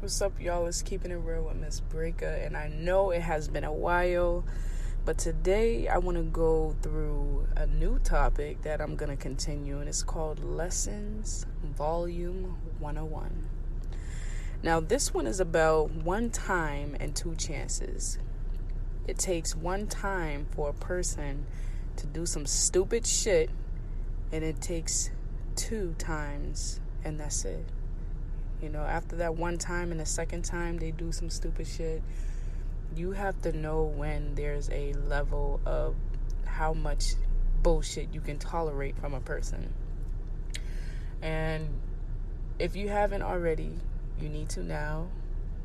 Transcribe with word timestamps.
What's 0.00 0.22
up, 0.22 0.40
y'all? 0.40 0.66
It's 0.66 0.80
keeping 0.80 1.10
it 1.10 1.16
real 1.16 1.42
with 1.42 1.56
Miss 1.56 1.80
Breaker, 1.80 2.24
and 2.24 2.56
I 2.56 2.68
know 2.68 3.10
it 3.10 3.20
has 3.20 3.48
been 3.48 3.64
a 3.64 3.72
while, 3.72 4.46
but 5.04 5.18
today 5.18 5.88
I 5.88 5.98
want 5.98 6.16
to 6.16 6.22
go 6.22 6.74
through 6.80 7.46
a 7.54 7.66
new 7.66 7.98
topic 7.98 8.62
that 8.62 8.80
I'm 8.80 8.96
going 8.96 9.10
to 9.10 9.22
continue, 9.22 9.78
and 9.78 9.86
it's 9.90 10.02
called 10.02 10.42
Lessons 10.42 11.44
Volume 11.62 12.56
101. 12.78 13.46
Now, 14.62 14.80
this 14.80 15.12
one 15.12 15.26
is 15.26 15.38
about 15.38 15.90
one 15.90 16.30
time 16.30 16.96
and 16.98 17.14
two 17.14 17.34
chances. 17.34 18.18
It 19.06 19.18
takes 19.18 19.54
one 19.54 19.86
time 19.86 20.46
for 20.52 20.70
a 20.70 20.72
person 20.72 21.44
to 21.96 22.06
do 22.06 22.24
some 22.24 22.46
stupid 22.46 23.06
shit, 23.06 23.50
and 24.32 24.42
it 24.42 24.62
takes 24.62 25.10
two 25.56 25.94
times, 25.98 26.80
and 27.04 27.20
that's 27.20 27.44
it. 27.44 27.66
You 28.62 28.68
know, 28.68 28.82
after 28.82 29.16
that 29.16 29.36
one 29.36 29.58
time 29.58 29.90
and 29.90 30.00
the 30.00 30.06
second 30.06 30.44
time 30.44 30.76
they 30.76 30.90
do 30.90 31.12
some 31.12 31.30
stupid 31.30 31.66
shit, 31.66 32.02
you 32.94 33.12
have 33.12 33.40
to 33.42 33.52
know 33.52 33.84
when 33.84 34.34
there's 34.34 34.68
a 34.70 34.92
level 34.92 35.60
of 35.64 35.94
how 36.44 36.72
much 36.72 37.14
bullshit 37.62 38.12
you 38.12 38.20
can 38.20 38.38
tolerate 38.38 38.98
from 38.98 39.14
a 39.14 39.20
person. 39.20 39.72
And 41.22 41.68
if 42.58 42.76
you 42.76 42.88
haven't 42.88 43.22
already, 43.22 43.78
you 44.20 44.28
need 44.28 44.48
to 44.50 44.62
now 44.62 45.08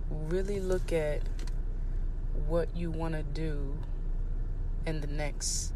really 0.10 0.60
look 0.60 0.94
at 0.94 1.22
what 2.48 2.76
you 2.76 2.92
want 2.92 3.14
to 3.16 3.24
do 3.24 3.78
in 4.86 5.02
the 5.02 5.08
next 5.08 5.74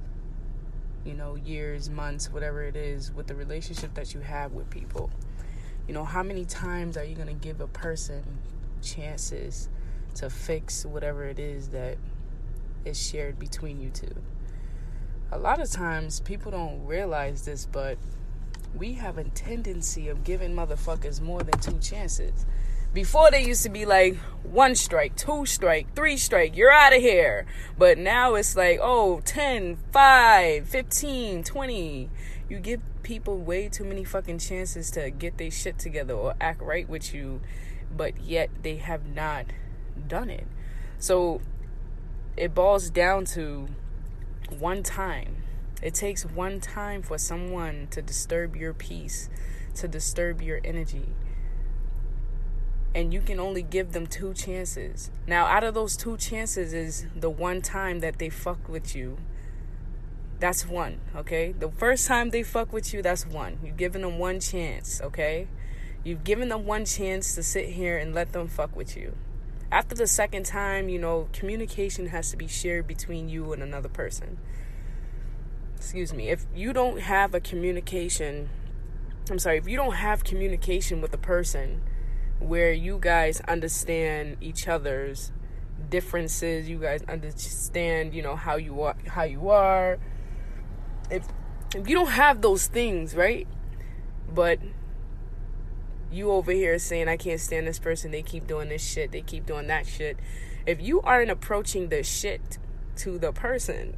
you 1.06 1.14
know 1.14 1.36
years 1.36 1.90
months 1.90 2.32
whatever 2.32 2.64
it 2.64 2.76
is 2.76 3.12
with 3.14 3.28
the 3.28 3.36
relationship 3.36 3.94
that 3.94 4.14
you 4.14 4.20
have 4.20 4.52
with 4.52 4.70
people 4.70 5.10
you 5.90 5.96
know, 5.96 6.04
how 6.04 6.22
many 6.22 6.46
times 6.46 6.98
are 6.98 7.04
you 7.04 7.16
going 7.16 7.28
to 7.28 7.34
give 7.34 7.62
a 7.62 7.68
person 7.68 8.24
chances 8.80 9.70
to 10.14 10.30
fix 10.30 10.86
whatever 10.86 11.24
it 11.24 11.40
is 11.40 11.70
that 11.70 11.98
is 12.86 12.96
shared 12.96 13.40
between 13.40 13.82
you 13.82 13.90
two? 13.90 14.14
A 15.32 15.40
lot 15.40 15.60
of 15.60 15.72
times 15.72 16.20
people 16.20 16.52
don't 16.52 16.86
realize 16.86 17.44
this, 17.44 17.66
but 17.66 17.98
we 18.78 18.94
have 18.94 19.18
a 19.18 19.24
tendency 19.24 20.10
of 20.10 20.24
giving 20.24 20.54
motherfuckers 20.54 21.22
more 21.22 21.42
than 21.42 21.60
two 21.60 21.80
chances. 21.80 22.46
Before 22.94 23.32
they 23.32 23.44
used 23.44 23.64
to 23.64 23.70
be 23.70 23.88
like 23.88 24.16
one 24.44 24.76
strike, 24.76 25.16
two 25.16 25.48
strike, 25.48 25.96
three 25.96 26.18
strike, 26.18 26.56
you're 26.56 26.72
out 26.72 26.96
of 26.96 27.02
here. 27.02 27.48
But 27.80 27.98
now 27.98 28.36
it's 28.36 28.56
like, 28.56 28.78
oh, 28.80 29.22
10, 29.26 29.78
5, 29.92 30.68
15, 30.68 31.44
20. 31.44 32.10
You 32.50 32.60
give 32.60 32.82
people 33.04 33.38
way 33.38 33.70
too 33.70 33.84
many 33.84 34.04
fucking 34.04 34.40
chances 34.40 34.90
to 34.92 35.12
get 35.12 35.38
their 35.38 35.52
shit 35.52 35.78
together 35.78 36.16
or 36.16 36.34
act 36.42 36.62
right 36.62 36.90
with 36.90 37.14
you, 37.14 37.42
but 37.96 38.20
yet 38.22 38.50
they 38.64 38.78
have 38.78 39.06
not 39.06 39.46
done 40.08 40.32
it. 40.32 40.48
So 40.98 41.42
it 42.36 42.56
boils 42.56 42.90
down 42.90 43.26
to 43.26 43.68
one 44.58 44.82
time. 44.82 45.44
It 45.84 45.94
takes 45.94 46.26
one 46.26 46.60
time 46.60 47.04
for 47.04 47.20
someone 47.20 47.88
to 47.92 48.02
disturb 48.02 48.56
your 48.56 48.74
peace, 48.74 49.30
to 49.76 49.88
disturb 49.88 50.42
your 50.42 50.60
energy. 50.64 51.10
And 52.96 53.14
you 53.14 53.22
can 53.22 53.40
only 53.40 53.62
give 53.62 53.92
them 53.92 54.08
two 54.08 54.34
chances. 54.34 55.12
Now, 55.28 55.46
out 55.46 55.64
of 55.64 55.76
those 55.76 55.96
two 55.96 56.18
chances 56.18 56.74
is 56.74 57.06
the 57.16 57.30
one 57.30 57.62
time 57.62 58.00
that 58.00 58.18
they 58.18 58.30
fuck 58.30 58.68
with 58.68 58.96
you 58.96 59.20
that's 60.40 60.66
one, 60.66 61.00
okay? 61.16 61.52
The 61.52 61.70
first 61.70 62.08
time 62.08 62.30
they 62.30 62.44
fuck 62.44 62.72
with 62.72 62.94
you, 62.94 63.02
that's 63.02 63.26
one. 63.26 63.60
You've 63.64 63.78
given 63.78 64.02
them 64.02 64.20
one 64.20 64.40
chance, 64.40 65.02
okay? 65.02 65.48
You've 66.04 66.24
given 66.24 66.50
them 66.50 66.66
one 66.66 66.86
chance 66.86 67.36
to 67.36 67.44
sit 67.44 67.70
here 67.70 67.98
and 67.98 68.16
let 68.16 68.32
them 68.32 68.48
fuck 68.48 68.76
with 68.76 68.96
you. 68.96 69.16
After 69.72 69.96
the 69.96 70.08
second 70.08 70.46
time, 70.46 70.90
you 70.90 70.98
know, 70.98 71.28
communication 71.34 72.08
has 72.08 72.32
to 72.32 72.38
be 72.38 72.48
shared 72.48 72.88
between 72.88 73.30
you 73.30 73.54
and 73.54 73.62
another 73.62 73.90
person. 73.90 74.38
Excuse 75.76 76.14
me. 76.14 76.30
If 76.30 76.46
you 76.56 76.74
don't 76.74 77.02
have 77.02 77.36
a 77.36 77.40
communication, 77.40 78.50
I'm 79.30 79.40
sorry, 79.40 79.58
if 79.58 79.68
you 79.68 79.76
don't 79.76 79.96
have 79.96 80.24
communication 80.24 81.02
with 81.02 81.14
a 81.14 81.18
person 81.18 81.82
where 82.40 82.72
you 82.72 82.98
guys 83.00 83.42
understand 83.42 84.38
each 84.42 84.68
other's 84.68 85.32
differences, 85.90 86.70
you 86.70 86.80
guys 86.80 87.04
understand, 87.08 88.14
you 88.14 88.22
know, 88.22 88.36
how 88.36 88.56
you 88.56 88.82
are, 88.82 88.96
how 89.08 89.24
you 89.24 89.50
are, 89.50 90.00
if 91.10 91.24
if 91.76 91.88
you 91.88 91.96
don't 91.96 92.10
have 92.10 92.42
those 92.42 92.68
things, 92.68 93.16
right? 93.16 93.48
But 94.34 94.60
you 96.12 96.32
over 96.32 96.52
here 96.52 96.80
saying 96.80 97.08
I 97.08 97.18
can't 97.18 97.40
stand 97.40 97.68
this 97.68 97.80
person, 97.80 98.12
they 98.12 98.24
keep 98.24 98.48
doing 98.48 98.70
this 98.70 98.84
shit, 98.84 99.12
they 99.12 99.22
keep 99.22 99.46
doing 99.46 99.68
that 99.68 99.86
shit. 99.86 100.18
If 100.66 100.82
you 100.82 101.02
aren't 101.02 101.32
approaching 101.32 101.90
the 101.90 102.04
shit 102.04 102.58
to 102.98 103.18
the 103.18 103.32
person, 103.32 103.96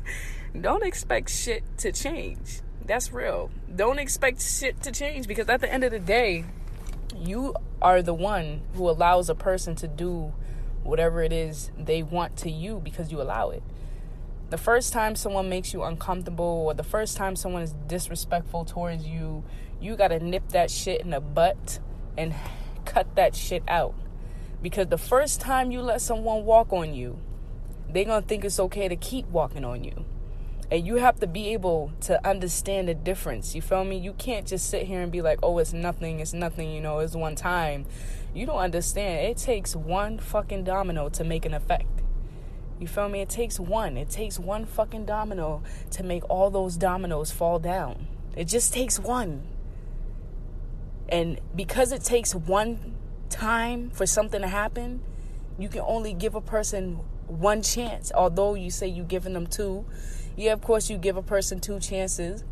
don't 0.60 0.84
expect 0.84 1.30
shit 1.30 1.62
to 1.78 1.92
change. 1.92 2.60
That's 2.84 3.12
real. 3.12 3.50
Don't 3.74 3.98
expect 3.98 4.42
shit 4.42 4.82
to 4.82 4.92
change 4.92 5.26
because 5.26 5.48
at 5.48 5.60
the 5.60 5.72
end 5.72 5.84
of 5.84 5.92
the 5.92 5.98
day, 5.98 6.44
you 7.16 7.54
are 7.80 8.02
the 8.02 8.14
one 8.14 8.62
who 8.74 8.88
allows 8.88 9.30
a 9.30 9.34
person 9.34 9.74
to 9.76 9.88
do 9.88 10.32
whatever 10.82 11.22
it 11.22 11.32
is 11.32 11.70
they 11.78 12.02
want 12.02 12.36
to 12.36 12.50
you 12.50 12.80
because 12.82 13.10
you 13.10 13.20
allow 13.20 13.50
it. 13.50 13.62
The 14.54 14.58
first 14.58 14.92
time 14.92 15.16
someone 15.16 15.48
makes 15.48 15.74
you 15.74 15.82
uncomfortable 15.82 16.62
or 16.64 16.74
the 16.74 16.84
first 16.84 17.16
time 17.16 17.34
someone 17.34 17.62
is 17.62 17.72
disrespectful 17.88 18.64
towards 18.64 19.04
you, 19.04 19.42
you 19.80 19.96
got 19.96 20.08
to 20.08 20.20
nip 20.20 20.50
that 20.50 20.70
shit 20.70 21.00
in 21.00 21.10
the 21.10 21.18
butt 21.18 21.80
and 22.16 22.32
cut 22.84 23.16
that 23.16 23.34
shit 23.34 23.64
out. 23.66 23.96
Because 24.62 24.86
the 24.86 24.96
first 24.96 25.40
time 25.40 25.72
you 25.72 25.80
let 25.80 26.02
someone 26.02 26.44
walk 26.44 26.72
on 26.72 26.94
you, 26.94 27.18
they're 27.90 28.04
going 28.04 28.22
to 28.22 28.28
think 28.28 28.44
it's 28.44 28.60
okay 28.60 28.86
to 28.86 28.94
keep 28.94 29.26
walking 29.26 29.64
on 29.64 29.82
you. 29.82 30.04
And 30.70 30.86
you 30.86 30.98
have 30.98 31.18
to 31.18 31.26
be 31.26 31.48
able 31.48 31.90
to 32.02 32.24
understand 32.24 32.86
the 32.86 32.94
difference. 32.94 33.56
You 33.56 33.60
feel 33.60 33.82
me? 33.82 33.98
You 33.98 34.12
can't 34.12 34.46
just 34.46 34.70
sit 34.70 34.86
here 34.86 35.00
and 35.00 35.10
be 35.10 35.20
like, 35.20 35.40
oh, 35.42 35.58
it's 35.58 35.72
nothing, 35.72 36.20
it's 36.20 36.32
nothing, 36.32 36.70
you 36.70 36.80
know, 36.80 37.00
it's 37.00 37.16
one 37.16 37.34
time. 37.34 37.86
You 38.32 38.46
don't 38.46 38.58
understand. 38.58 39.26
It 39.26 39.36
takes 39.36 39.74
one 39.74 40.20
fucking 40.20 40.62
domino 40.62 41.08
to 41.08 41.24
make 41.24 41.44
an 41.44 41.54
effect. 41.54 42.03
You 42.78 42.86
feel 42.86 43.08
me? 43.08 43.20
It 43.20 43.28
takes 43.28 43.60
one. 43.60 43.96
It 43.96 44.10
takes 44.10 44.38
one 44.38 44.64
fucking 44.64 45.06
domino 45.06 45.62
to 45.92 46.02
make 46.02 46.28
all 46.28 46.50
those 46.50 46.76
dominoes 46.76 47.30
fall 47.30 47.58
down. 47.58 48.08
It 48.36 48.46
just 48.46 48.72
takes 48.72 48.98
one. 48.98 49.44
And 51.08 51.40
because 51.54 51.92
it 51.92 52.02
takes 52.02 52.34
one 52.34 52.96
time 53.30 53.90
for 53.90 54.06
something 54.06 54.40
to 54.40 54.48
happen, 54.48 55.02
you 55.58 55.68
can 55.68 55.82
only 55.86 56.14
give 56.14 56.34
a 56.34 56.40
person 56.40 57.00
one 57.26 57.62
chance. 57.62 58.10
Although 58.12 58.54
you 58.54 58.70
say 58.70 58.88
you're 58.88 59.04
giving 59.04 59.34
them 59.34 59.46
two, 59.46 59.84
yeah, 60.36 60.52
of 60.52 60.62
course, 60.62 60.90
you 60.90 60.98
give 60.98 61.16
a 61.16 61.22
person 61.22 61.60
two 61.60 61.78
chances. 61.78 62.44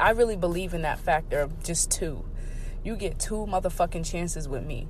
I 0.00 0.10
really 0.10 0.36
believe 0.36 0.74
in 0.74 0.82
that 0.82 0.98
factor 0.98 1.40
of 1.40 1.62
just 1.62 1.90
two. 1.90 2.24
You 2.82 2.96
get 2.96 3.18
two 3.18 3.46
motherfucking 3.46 4.10
chances 4.10 4.48
with 4.48 4.64
me. 4.64 4.88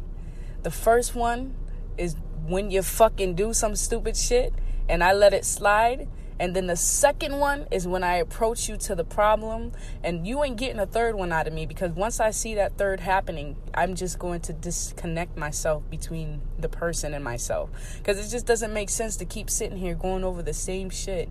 The 0.62 0.70
first 0.70 1.14
one 1.14 1.54
is 1.98 2.16
when 2.46 2.70
you 2.70 2.82
fucking 2.82 3.34
do 3.34 3.52
some 3.52 3.74
stupid 3.74 4.16
shit 4.16 4.52
and 4.88 5.02
I 5.02 5.12
let 5.12 5.34
it 5.34 5.44
slide. 5.44 6.08
And 6.38 6.54
then 6.54 6.66
the 6.66 6.76
second 6.76 7.38
one 7.38 7.68
is 7.70 7.86
when 7.86 8.02
I 8.02 8.16
approach 8.16 8.68
you 8.68 8.76
to 8.78 8.96
the 8.96 9.04
problem, 9.04 9.70
and 10.02 10.26
you 10.26 10.42
ain't 10.42 10.56
getting 10.56 10.80
a 10.80 10.86
third 10.86 11.14
one 11.14 11.30
out 11.30 11.46
of 11.46 11.52
me 11.52 11.64
because 11.64 11.92
once 11.92 12.18
I 12.18 12.32
see 12.32 12.56
that 12.56 12.76
third 12.76 12.98
happening, 12.98 13.54
I'm 13.72 13.94
just 13.94 14.18
going 14.18 14.40
to 14.42 14.52
disconnect 14.52 15.36
myself 15.36 15.88
between 15.90 16.40
the 16.58 16.68
person 16.68 17.14
and 17.14 17.22
myself. 17.22 17.70
Because 17.98 18.18
it 18.18 18.30
just 18.30 18.46
doesn't 18.46 18.72
make 18.74 18.90
sense 18.90 19.16
to 19.18 19.24
keep 19.24 19.48
sitting 19.48 19.78
here 19.78 19.94
going 19.94 20.24
over 20.24 20.42
the 20.42 20.52
same 20.52 20.90
shit 20.90 21.28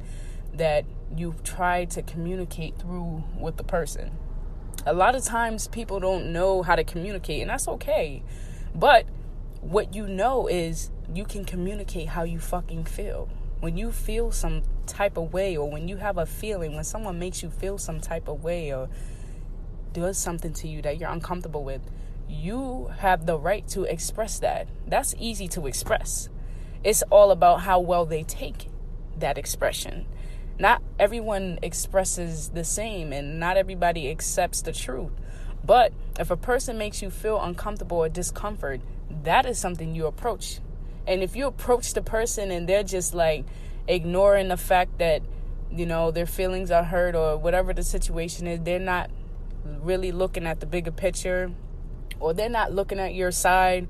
that 0.54 0.86
you've 1.16 1.44
tried 1.44 1.90
to 1.92 2.02
communicate 2.02 2.80
through 2.80 3.26
with 3.38 3.58
the 3.58 3.64
person. 3.64 4.12
A 4.86 4.94
lot 4.94 5.16
of 5.16 5.24
times 5.26 5.68
people 5.68 6.00
don't 6.00 6.32
know 6.32 6.62
how 6.62 6.78
to 6.78 6.84
communicate, 6.86 7.42
and 7.42 7.50
that's 7.50 7.68
okay. 7.68 8.24
But 8.74 9.06
what 9.60 9.94
you 9.96 10.08
know 10.08 10.48
is 10.48 10.92
you 11.14 11.26
can 11.26 11.46
communicate 11.46 12.10
how 12.10 12.24
you 12.24 12.40
fucking 12.40 12.86
feel. 12.86 13.30
When 13.60 13.78
you 13.78 13.92
feel 13.92 14.32
some 14.32 14.64
type 14.86 15.18
of 15.18 15.34
way, 15.34 15.56
or 15.56 15.70
when 15.70 15.88
you 15.88 15.98
have 15.98 16.18
a 16.18 16.26
feeling, 16.26 16.76
when 16.76 16.84
someone 16.84 17.18
makes 17.18 17.42
you 17.42 17.50
feel 17.50 17.78
some 17.78 18.02
type 18.02 18.28
of 18.28 18.44
way, 18.44 18.74
or 18.74 18.90
does 19.94 20.18
something 20.18 20.54
to 20.54 20.68
you 20.68 20.82
that 20.82 20.98
you're 20.98 21.10
uncomfortable 21.10 21.64
with, 21.64 21.82
you 22.28 22.92
have 22.98 23.26
the 23.26 23.38
right 23.38 23.68
to 23.70 23.84
express 23.84 24.40
that. 24.40 24.68
That's 24.88 25.16
easy 25.20 25.48
to 25.50 25.68
express. 25.68 26.30
It's 26.84 27.04
all 27.10 27.32
about 27.32 27.62
how 27.62 27.80
well 27.80 28.06
they 28.06 28.24
take 28.24 28.68
that 29.18 29.38
expression. 29.38 30.06
Not 30.60 30.82
everyone 31.00 31.60
expresses 31.62 32.50
the 32.50 32.64
same, 32.64 33.14
and 33.14 33.40
not 33.40 33.58
everybody 33.58 34.10
accepts 34.10 34.62
the 34.62 34.74
truth. 34.74 35.12
But 35.66 35.94
if 36.20 36.30
a 36.30 36.38
person 36.38 36.78
makes 36.78 37.02
you 37.02 37.10
feel 37.10 37.42
uncomfortable 37.42 37.98
or 37.98 38.10
discomfort, 38.10 38.82
that 39.24 39.46
is 39.46 39.58
something 39.58 39.96
you 39.96 40.06
approach. 40.06 40.60
And 41.08 41.22
if 41.22 41.36
you 41.36 41.48
approach 41.48 41.94
the 41.94 42.02
person 42.02 42.52
and 42.52 42.68
they're 42.68 42.84
just 42.84 43.14
like 43.14 43.46
ignoring 43.88 44.48
the 44.48 44.58
fact 44.58 45.00
that, 45.00 45.22
you 45.72 45.86
know, 45.86 46.12
their 46.12 46.26
feelings 46.26 46.72
are 46.72 46.84
hurt 46.84 47.16
or 47.16 47.38
whatever 47.38 47.74
the 47.74 47.84
situation 47.84 48.48
is, 48.48 48.62
they're 48.62 48.80
not 48.80 49.10
really 49.66 50.12
looking 50.12 50.46
at 50.46 50.60
the 50.60 50.66
bigger 50.66 50.92
picture 50.92 51.52
or 52.20 52.34
they're 52.34 52.50
not 52.50 52.72
looking 52.72 53.00
at 53.00 53.14
your 53.14 53.32
side, 53.32 53.88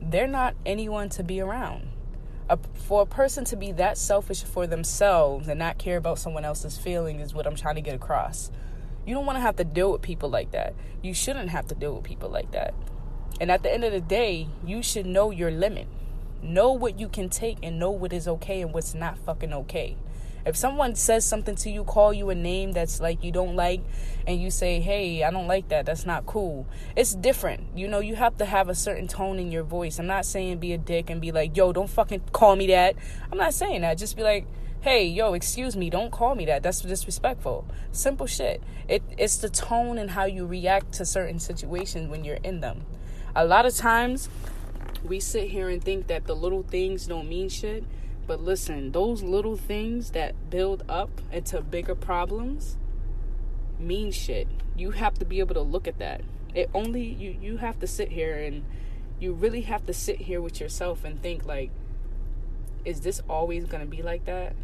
they're 0.00 0.26
not 0.26 0.54
anyone 0.64 1.08
to 1.10 1.22
be 1.22 1.40
around. 1.40 1.88
A, 2.48 2.58
for 2.74 3.02
a 3.02 3.06
person 3.06 3.44
to 3.46 3.56
be 3.56 3.72
that 3.72 3.98
selfish 3.98 4.42
for 4.42 4.66
themselves 4.66 5.48
and 5.48 5.58
not 5.58 5.78
care 5.78 5.96
about 5.96 6.18
someone 6.18 6.44
else's 6.44 6.78
feelings 6.78 7.22
is 7.22 7.34
what 7.34 7.46
I'm 7.46 7.56
trying 7.56 7.74
to 7.76 7.80
get 7.80 7.94
across. 7.94 8.50
You 9.04 9.14
don't 9.14 9.26
want 9.26 9.36
to 9.36 9.40
have 9.40 9.56
to 9.56 9.64
deal 9.64 9.92
with 9.92 10.02
people 10.02 10.28
like 10.28 10.50
that. 10.52 10.74
You 11.02 11.14
shouldn't 11.14 11.50
have 11.50 11.66
to 11.68 11.74
deal 11.74 11.94
with 11.94 12.04
people 12.04 12.28
like 12.28 12.50
that. 12.52 12.74
And 13.40 13.50
at 13.50 13.62
the 13.62 13.72
end 13.72 13.84
of 13.84 13.92
the 13.92 14.00
day, 14.00 14.48
you 14.64 14.82
should 14.82 15.06
know 15.06 15.30
your 15.30 15.50
limit. 15.50 15.86
Know 16.42 16.72
what 16.72 17.00
you 17.00 17.08
can 17.08 17.28
take 17.28 17.58
and 17.62 17.78
know 17.78 17.90
what 17.90 18.12
is 18.12 18.28
okay 18.28 18.62
and 18.62 18.72
what's 18.72 18.94
not 18.94 19.18
fucking 19.18 19.52
okay. 19.52 19.96
If 20.46 20.56
someone 20.56 20.94
says 20.94 21.24
something 21.24 21.56
to 21.56 21.70
you, 21.70 21.82
call 21.82 22.14
you 22.14 22.30
a 22.30 22.34
name 22.36 22.70
that's 22.70 23.00
like 23.00 23.24
you 23.24 23.32
don't 23.32 23.56
like, 23.56 23.80
and 24.28 24.40
you 24.40 24.52
say, 24.52 24.78
hey, 24.78 25.24
I 25.24 25.32
don't 25.32 25.48
like 25.48 25.70
that, 25.70 25.86
that's 25.86 26.06
not 26.06 26.24
cool, 26.24 26.68
it's 26.94 27.16
different. 27.16 27.76
You 27.76 27.88
know, 27.88 27.98
you 27.98 28.14
have 28.14 28.36
to 28.38 28.44
have 28.44 28.68
a 28.68 28.74
certain 28.76 29.08
tone 29.08 29.40
in 29.40 29.50
your 29.50 29.64
voice. 29.64 29.98
I'm 29.98 30.06
not 30.06 30.24
saying 30.24 30.58
be 30.58 30.72
a 30.72 30.78
dick 30.78 31.10
and 31.10 31.20
be 31.20 31.32
like, 31.32 31.56
yo, 31.56 31.72
don't 31.72 31.90
fucking 31.90 32.22
call 32.30 32.54
me 32.54 32.68
that. 32.68 32.94
I'm 33.32 33.38
not 33.38 33.54
saying 33.54 33.80
that. 33.80 33.98
Just 33.98 34.16
be 34.16 34.22
like, 34.22 34.46
hey, 34.82 35.04
yo, 35.04 35.34
excuse 35.34 35.76
me, 35.76 35.90
don't 35.90 36.12
call 36.12 36.36
me 36.36 36.44
that. 36.46 36.62
That's 36.62 36.80
disrespectful. 36.80 37.66
Simple 37.90 38.28
shit. 38.28 38.62
It, 38.86 39.02
it's 39.18 39.38
the 39.38 39.48
tone 39.48 39.98
and 39.98 40.12
how 40.12 40.26
you 40.26 40.46
react 40.46 40.92
to 40.92 41.04
certain 41.04 41.40
situations 41.40 42.08
when 42.08 42.22
you're 42.22 42.38
in 42.44 42.60
them. 42.60 42.86
A 43.34 43.44
lot 43.44 43.66
of 43.66 43.74
times, 43.74 44.28
we 45.04 45.20
sit 45.20 45.48
here 45.48 45.68
and 45.68 45.82
think 45.82 46.06
that 46.06 46.26
the 46.26 46.34
little 46.34 46.62
things 46.62 47.06
don't 47.06 47.28
mean 47.28 47.48
shit 47.48 47.84
but 48.26 48.40
listen, 48.40 48.90
those 48.90 49.22
little 49.22 49.56
things 49.56 50.10
that 50.10 50.50
build 50.50 50.82
up 50.88 51.20
into 51.30 51.60
bigger 51.60 51.94
problems 51.94 52.76
mean 53.78 54.10
shit. 54.10 54.48
You 54.76 54.90
have 54.92 55.14
to 55.18 55.24
be 55.24 55.38
able 55.38 55.54
to 55.54 55.62
look 55.62 55.86
at 55.86 55.98
that. 55.98 56.22
It 56.54 56.70
only 56.74 57.02
you 57.02 57.36
you 57.40 57.58
have 57.58 57.78
to 57.80 57.86
sit 57.86 58.10
here 58.10 58.36
and 58.36 58.64
you 59.20 59.32
really 59.32 59.62
have 59.62 59.86
to 59.86 59.92
sit 59.92 60.22
here 60.22 60.40
with 60.40 60.60
yourself 60.60 61.04
and 61.04 61.22
think 61.22 61.46
like 61.46 61.70
is 62.84 63.00
this 63.00 63.20
always 63.28 63.64
going 63.66 63.82
to 63.82 63.90
be 63.90 64.02
like 64.02 64.24
that? 64.26 64.54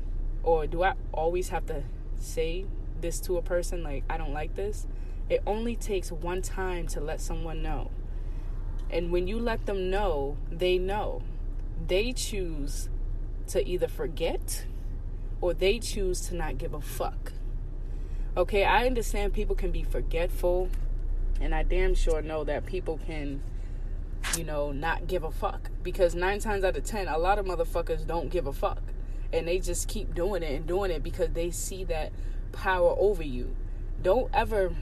Or 0.43 0.67
do 0.67 0.83
I 0.83 0.95
always 1.13 1.51
have 1.51 1.67
to 1.67 1.83
say 2.19 2.67
this 3.01 3.21
to 3.21 3.37
a 3.37 3.43
person 3.43 3.83
like 3.83 4.05
I 4.11 4.17
don't 4.17 4.33
like 4.33 4.57
this? 4.57 4.87
It 5.29 5.43
only 5.47 5.77
takes 5.77 6.11
one 6.11 6.43
time 6.43 6.89
to 6.89 7.01
let 7.01 7.21
someone 7.21 7.63
know. 7.63 7.91
And 8.93 9.11
when 9.11 9.27
you 9.27 9.39
let 9.39 9.65
them 9.67 9.91
know, 9.91 10.37
they 10.51 10.77
know. 10.79 11.23
They 11.87 12.13
choose 12.13 12.91
to 13.49 13.67
either 13.67 13.89
forget 13.89 14.67
or 15.41 15.55
they 15.55 15.79
choose 15.79 16.21
to 16.29 16.35
not 16.35 16.59
give 16.59 16.75
a 16.75 16.81
fuck. 16.81 17.33
Okay, 18.37 18.65
I 18.65 18.87
understand 18.87 19.33
people 19.33 19.57
can 19.57 19.73
be 19.73 19.83
forgetful, 19.83 20.71
and 21.41 21.55
I 21.55 21.65
damn 21.65 21.95
sure 21.95 22.23
know 22.23 22.45
that 22.45 22.65
people 22.65 22.99
can, 23.07 23.43
you 24.39 24.45
know, 24.45 24.73
not 24.73 25.07
give 25.07 25.25
a 25.25 25.31
fuck. 25.31 25.71
Because 25.83 26.15
nine 26.15 26.39
times 26.39 26.65
out 26.65 26.77
of 26.77 26.85
ten, 26.85 27.09
a 27.09 27.19
lot 27.19 27.39
of 27.39 27.47
motherfuckers 27.47 28.07
don't 28.07 28.31
give 28.31 28.47
a 28.47 28.53
fuck. 28.53 28.83
And 29.33 29.49
they 29.49 29.59
just 29.59 29.89
keep 29.89 30.15
doing 30.15 30.43
it 30.43 30.53
and 30.53 30.67
doing 30.67 30.91
it 30.91 31.03
because 31.03 31.31
they 31.33 31.51
see 31.51 31.85
that 31.85 32.13
power 32.53 32.95
over 32.99 33.23
you. 33.23 33.57
Don't 34.03 34.31
ever 34.33 34.75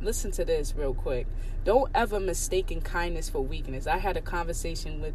listen 0.00 0.30
to 0.32 0.44
this 0.44 0.74
real 0.76 0.94
quick. 0.94 1.26
Don't 1.64 1.90
ever 1.94 2.20
mistake 2.20 2.70
in 2.70 2.80
kindness 2.80 3.28
for 3.28 3.40
weakness. 3.40 3.86
I 3.86 3.98
had 3.98 4.16
a 4.16 4.20
conversation 4.20 5.00
with 5.00 5.14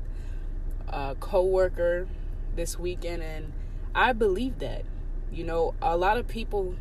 a 0.87 1.15
coworker 1.19 2.07
this 2.55 2.77
weekend 2.77 3.23
and 3.23 3.53
I 3.95 4.13
believe 4.13 4.59
that. 4.59 4.83
You 5.31 5.45
know, 5.45 5.75
a 5.81 5.95
lot 5.95 6.17
of 6.17 6.27
people 6.27 6.75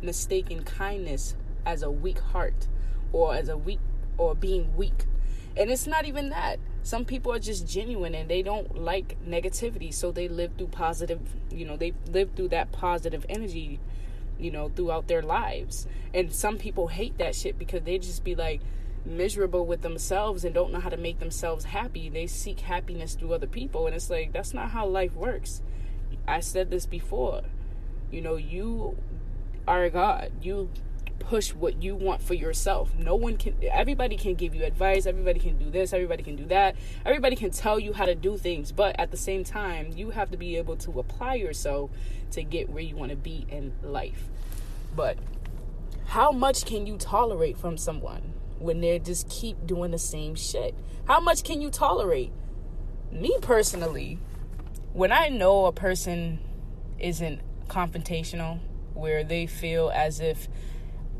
mistaken 0.00 0.62
kindness 0.62 1.34
as 1.64 1.82
a 1.82 1.90
weak 1.90 2.20
heart 2.20 2.68
or 3.12 3.34
as 3.34 3.48
a 3.48 3.56
weak 3.56 3.80
or 4.18 4.34
being 4.34 4.76
weak. 4.76 5.06
And 5.56 5.70
it's 5.70 5.86
not 5.86 6.04
even 6.04 6.28
that. 6.30 6.58
Some 6.82 7.04
people 7.04 7.32
are 7.32 7.38
just 7.38 7.66
genuine 7.66 8.14
and 8.14 8.30
they 8.30 8.42
don't 8.42 8.80
like 8.80 9.16
negativity, 9.26 9.92
so 9.92 10.12
they 10.12 10.28
live 10.28 10.52
through 10.56 10.68
positive, 10.68 11.18
you 11.50 11.64
know, 11.64 11.76
they 11.76 11.94
live 12.12 12.30
through 12.36 12.48
that 12.48 12.70
positive 12.70 13.26
energy, 13.28 13.80
you 14.38 14.50
know, 14.50 14.68
throughout 14.68 15.08
their 15.08 15.22
lives. 15.22 15.86
And 16.14 16.32
some 16.32 16.58
people 16.58 16.88
hate 16.88 17.18
that 17.18 17.34
shit 17.34 17.58
because 17.58 17.82
they 17.82 17.98
just 17.98 18.24
be 18.24 18.34
like, 18.34 18.60
miserable 19.06 19.64
with 19.64 19.82
themselves 19.82 20.44
and 20.44 20.54
don't 20.54 20.72
know 20.72 20.80
how 20.80 20.88
to 20.88 20.96
make 20.96 21.18
themselves 21.18 21.66
happy. 21.66 22.08
They 22.08 22.26
seek 22.26 22.60
happiness 22.60 23.14
through 23.14 23.32
other 23.32 23.46
people. 23.46 23.86
And 23.86 23.94
it's 23.94 24.10
like, 24.10 24.32
that's 24.32 24.52
not 24.52 24.70
how 24.70 24.86
life 24.86 25.14
works. 25.14 25.62
I 26.26 26.40
said 26.40 26.70
this 26.70 26.86
before. 26.86 27.42
You 28.10 28.20
know, 28.20 28.36
you 28.36 28.96
are 29.66 29.88
God. 29.88 30.32
You 30.42 30.70
push 31.18 31.52
what 31.52 31.82
you 31.82 31.96
want 31.96 32.22
for 32.22 32.34
yourself. 32.34 32.94
No 32.96 33.14
one 33.14 33.36
can, 33.36 33.56
everybody 33.70 34.16
can 34.16 34.34
give 34.34 34.54
you 34.54 34.64
advice. 34.64 35.06
Everybody 35.06 35.40
can 35.40 35.58
do 35.58 35.70
this. 35.70 35.92
Everybody 35.92 36.22
can 36.22 36.36
do 36.36 36.46
that. 36.46 36.76
Everybody 37.04 37.36
can 37.36 37.50
tell 37.50 37.78
you 37.78 37.92
how 37.92 38.06
to 38.06 38.14
do 38.14 38.36
things. 38.36 38.72
But 38.72 38.98
at 38.98 39.10
the 39.10 39.16
same 39.16 39.44
time, 39.44 39.92
you 39.96 40.10
have 40.10 40.30
to 40.30 40.36
be 40.36 40.56
able 40.56 40.76
to 40.76 40.98
apply 41.00 41.34
yourself 41.34 41.90
to 42.32 42.42
get 42.42 42.70
where 42.70 42.82
you 42.82 42.96
want 42.96 43.10
to 43.10 43.16
be 43.16 43.46
in 43.48 43.72
life. 43.82 44.28
But 44.94 45.18
how 46.06 46.32
much 46.32 46.64
can 46.64 46.86
you 46.86 46.96
tolerate 46.96 47.58
from 47.58 47.76
someone? 47.76 48.34
when 48.58 48.80
they 48.80 48.98
just 48.98 49.28
keep 49.28 49.66
doing 49.66 49.90
the 49.90 49.98
same 49.98 50.34
shit. 50.34 50.74
How 51.06 51.20
much 51.20 51.44
can 51.44 51.60
you 51.60 51.70
tolerate? 51.70 52.32
Me 53.12 53.36
personally, 53.40 54.18
when 54.92 55.12
I 55.12 55.28
know 55.28 55.66
a 55.66 55.72
person 55.72 56.40
isn't 56.98 57.40
confrontational, 57.68 58.60
where 58.94 59.22
they 59.22 59.46
feel 59.46 59.90
as 59.94 60.20
if 60.20 60.48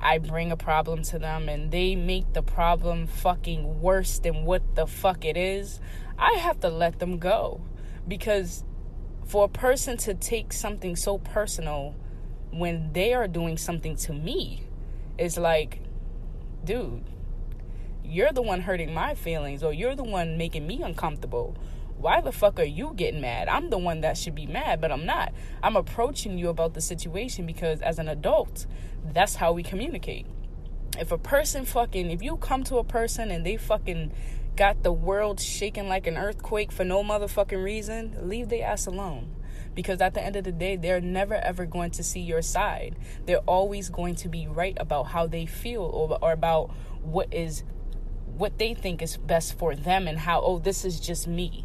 I 0.01 0.19
bring 0.19 0.53
a 0.53 0.57
problem 0.57 1.03
to 1.05 1.19
them 1.19 1.49
and 1.49 1.71
they 1.71 1.95
make 1.95 2.33
the 2.33 2.43
problem 2.43 3.07
fucking 3.07 3.81
worse 3.81 4.19
than 4.19 4.45
what 4.45 4.75
the 4.75 4.87
fuck 4.87 5.25
it 5.25 5.37
is, 5.37 5.81
I 6.19 6.35
have 6.35 6.61
to 6.61 6.69
let 6.69 6.99
them 6.99 7.19
go. 7.19 7.61
Because 8.07 8.65
for 9.27 9.45
a 9.45 9.49
person 9.49 9.97
to 9.99 10.15
take 10.15 10.53
something 10.53 10.97
so 10.97 11.19
personal 11.19 11.95
when 12.51 12.93
they 12.93 13.13
are 13.13 13.27
doing 13.27 13.57
something 13.57 13.97
to 13.97 14.13
me, 14.13 14.67
is 15.19 15.39
like, 15.39 15.81
dude, 16.65 17.05
you're 18.05 18.33
the 18.33 18.43
one 18.43 18.61
hurting 18.61 18.93
my 18.93 19.15
feelings 19.15 19.63
or 19.63 19.73
you're 19.73 19.95
the 19.95 20.05
one 20.05 20.39
making 20.39 20.67
me 20.67 20.83
uncomfortable. 20.83 21.57
Why 21.99 22.21
the 22.21 22.33
fuck 22.33 22.61
are 22.61 22.65
you 22.65 22.93
getting 22.95 23.21
mad? 23.21 23.49
I'm 23.49 23.71
the 23.71 23.79
one 23.79 24.03
that 24.03 24.19
should 24.19 24.35
be 24.35 24.47
mad, 24.47 24.81
but 24.81 24.93
I'm 24.93 25.07
not. 25.07 25.33
I'm 25.63 25.77
approaching 25.77 26.39
you 26.39 26.49
about 26.49 26.75
the 26.75 26.81
situation 26.81 27.47
because 27.47 27.81
as 27.81 27.99
an 27.99 28.09
adult, 28.09 28.67
that's 29.13 29.37
how 29.37 29.53
we 29.53 29.63
communicate. 29.63 30.27
If 30.99 31.11
a 31.11 31.19
person 31.19 31.65
fucking, 31.65 32.11
if 32.11 32.23
you 32.23 32.37
come 32.37 32.65
to 32.65 32.77
a 32.77 32.85
person 32.85 33.31
and 33.31 33.45
they 33.45 33.57
fucking 33.57 34.13
got 34.57 34.83
the 34.83 34.93
world 34.93 35.41
shaking 35.41 35.89
like 35.89 36.07
an 36.07 36.17
earthquake 36.17 36.73
for 36.73 36.85
no 36.85 37.03
motherfucking 37.03 37.63
reason, 37.63 38.17
leave 38.23 38.49
their 38.49 38.67
ass 38.67 38.87
alone 38.87 39.35
because 39.77 40.01
at 40.01 40.15
the 40.15 40.23
end 40.23 40.35
of 40.35 40.45
the 40.45 40.53
day, 40.53 40.75
they're 40.75 41.01
never 41.01 41.35
ever 41.35 41.67
going 41.67 41.91
to 41.93 42.03
see 42.03 42.21
your 42.21 42.43
side. 42.43 42.97
They're 43.27 43.39
always 43.41 43.91
going 43.91 44.17
to 44.17 44.29
be 44.29 44.49
right 44.49 44.77
about 44.81 45.09
how 45.09 45.27
they 45.27 45.47
feel 45.47 45.83
or, 45.83 46.19
or 46.21 46.33
about 46.33 46.71
what 47.03 47.33
is 47.33 47.63
what 48.37 48.59
they 48.59 48.75
think 48.75 49.03
is 49.03 49.17
best 49.17 49.59
for 49.59 49.75
them 49.75 50.07
and 50.07 50.19
how 50.19 50.41
oh 50.41 50.59
this 50.59 50.85
is 50.85 51.01
just 51.01 51.27
me. 51.27 51.65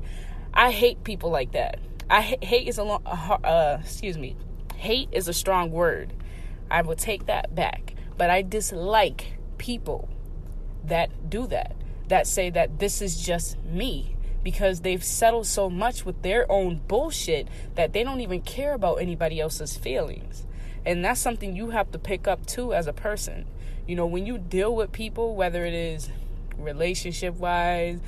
I 0.53 0.71
hate 0.71 1.03
people 1.03 1.29
like 1.29 1.51
that. 1.53 1.79
I 2.09 2.21
hate 2.21 2.67
is 2.67 2.77
a 2.77 2.83
long 2.83 3.05
uh, 3.05 3.77
excuse 3.81 4.17
me. 4.17 4.35
Hate 4.75 5.09
is 5.11 5.27
a 5.27 5.33
strong 5.33 5.71
word. 5.71 6.13
I 6.69 6.81
will 6.81 6.95
take 6.95 7.25
that 7.25 7.53
back. 7.53 7.95
But 8.17 8.29
i 8.29 8.41
dislike 8.41 9.33
people 9.57 10.09
that 10.83 11.29
do 11.29 11.47
that 11.47 11.75
that 12.07 12.27
say 12.27 12.49
that 12.49 12.79
this 12.79 13.01
is 13.01 13.19
just 13.19 13.57
me 13.63 14.15
because 14.43 14.81
they've 14.81 15.03
settled 15.03 15.45
so 15.45 15.69
much 15.69 16.05
with 16.05 16.21
their 16.23 16.51
own 16.51 16.81
bullshit 16.87 17.47
that 17.75 17.93
they 17.93 18.03
don't 18.03 18.21
even 18.21 18.41
care 18.41 18.73
about 18.73 18.95
anybody 18.95 19.39
else's 19.39 19.77
feelings. 19.77 20.45
And 20.85 21.05
that's 21.05 21.21
something 21.21 21.55
you 21.55 21.69
have 21.69 21.91
to 21.91 21.99
pick 21.99 22.27
up 22.27 22.45
too 22.45 22.73
as 22.73 22.87
a 22.87 22.93
person. 22.93 23.45
You 23.87 23.95
know 23.95 24.05
when 24.05 24.25
you 24.25 24.37
deal 24.37 24.75
with 24.75 24.91
people 24.91 25.35
whether 25.35 25.65
it 25.65 25.73
is 25.73 26.09
relationship 26.58 27.36
wise, 27.36 28.00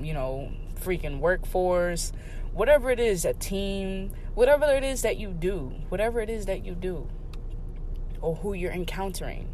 you 0.00 0.14
know, 0.14 0.50
freaking 0.80 1.18
workforce, 1.18 2.12
whatever 2.52 2.90
it 2.90 3.00
is, 3.00 3.24
a 3.24 3.32
team, 3.34 4.12
whatever 4.34 4.66
it 4.66 4.84
is 4.84 5.02
that 5.02 5.16
you 5.16 5.28
do, 5.28 5.72
whatever 5.88 6.20
it 6.20 6.30
is 6.30 6.46
that 6.46 6.64
you 6.64 6.74
do, 6.74 7.08
or 8.20 8.36
who 8.36 8.52
you're 8.52 8.72
encountering, 8.72 9.48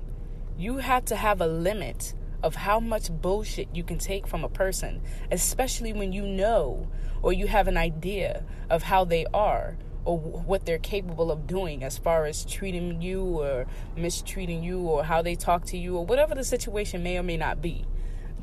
you 0.58 0.78
have 0.78 1.04
to 1.06 1.16
have 1.16 1.40
a 1.40 1.46
limit 1.46 2.14
of 2.42 2.54
how 2.54 2.80
much 2.80 3.10
bullshit 3.10 3.68
you 3.74 3.82
can 3.82 3.98
take 3.98 4.26
from 4.26 4.44
a 4.44 4.48
person, 4.48 5.02
especially 5.30 5.92
when 5.92 6.12
you 6.12 6.26
know 6.26 6.88
or 7.22 7.32
you 7.32 7.46
have 7.46 7.68
an 7.68 7.76
idea 7.76 8.44
of 8.68 8.82
how 8.82 9.04
they 9.04 9.26
are 9.34 9.76
or 10.04 10.18
what 10.18 10.64
they're 10.64 10.78
capable 10.78 11.30
of 11.30 11.46
doing 11.46 11.84
as 11.84 11.98
far 11.98 12.24
as 12.24 12.44
treating 12.44 13.02
you 13.02 13.22
or 13.22 13.66
mistreating 13.96 14.62
you 14.62 14.80
or 14.80 15.04
how 15.04 15.20
they 15.20 15.34
talk 15.34 15.64
to 15.66 15.76
you 15.76 15.96
or 15.96 16.06
whatever 16.06 16.34
the 16.34 16.44
situation 16.44 17.02
may 17.02 17.18
or 17.18 17.22
may 17.22 17.36
not 17.36 17.60
be. 17.60 17.84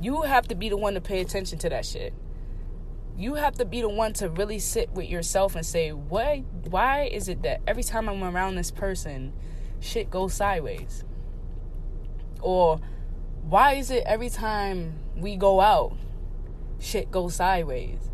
You 0.02 0.24
have 0.24 0.48
to 0.50 0.56
be 0.56 0.70
the 0.70 0.78
one 0.78 0.94
to 0.94 1.02
pay 1.02 1.22
attention 1.22 1.58
to 1.60 1.70
that 1.70 1.86
shit. 1.86 2.14
You 3.18 3.36
have 3.36 3.56
to 3.58 3.66
be 3.66 3.82
the 3.82 3.90
one 3.90 4.14
to 4.14 4.30
really 4.30 4.60
sit 4.60 4.92
with 4.92 5.10
yourself 5.10 5.56
and 5.56 5.66
say, 5.66 5.92
why 5.92 6.44
why 6.70 7.04
is 7.04 7.28
it 7.28 7.42
that 7.44 7.62
every 7.66 7.84
time 7.84 8.08
I'm 8.08 8.24
around 8.24 8.56
this 8.56 8.70
person, 8.70 9.34
shit 9.80 10.12
goes 10.12 10.34
sideways? 10.34 11.04
Or 12.42 12.80
why 13.42 13.74
is 13.74 13.90
it 13.90 14.04
every 14.06 14.30
time 14.30 15.00
we 15.16 15.36
go 15.36 15.62
out, 15.62 15.98
shit 16.80 17.10
goes 17.10 17.36
sideways. 17.36 18.12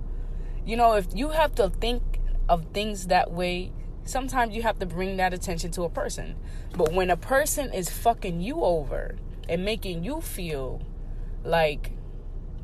You 0.66 0.78
know, 0.78 0.94
if 0.94 1.08
you 1.14 1.30
have 1.30 1.54
to 1.56 1.70
think 1.70 2.22
of 2.48 2.66
things 2.74 3.08
that 3.08 3.32
way, 3.32 3.72
sometimes 4.06 4.56
you 4.56 4.62
have 4.62 4.80
to 4.80 4.86
bring 4.86 5.18
that 5.18 5.34
attention 5.34 5.72
to 5.72 5.84
a 5.84 5.90
person. 5.90 6.36
But 6.76 6.94
when 6.94 7.10
a 7.10 7.18
person 7.18 7.74
is 7.74 7.90
fucking 7.90 8.42
you 8.42 8.62
over 8.62 9.18
and 9.50 9.66
making 9.66 10.04
you 10.04 10.22
feel 10.22 10.82
like 11.44 11.92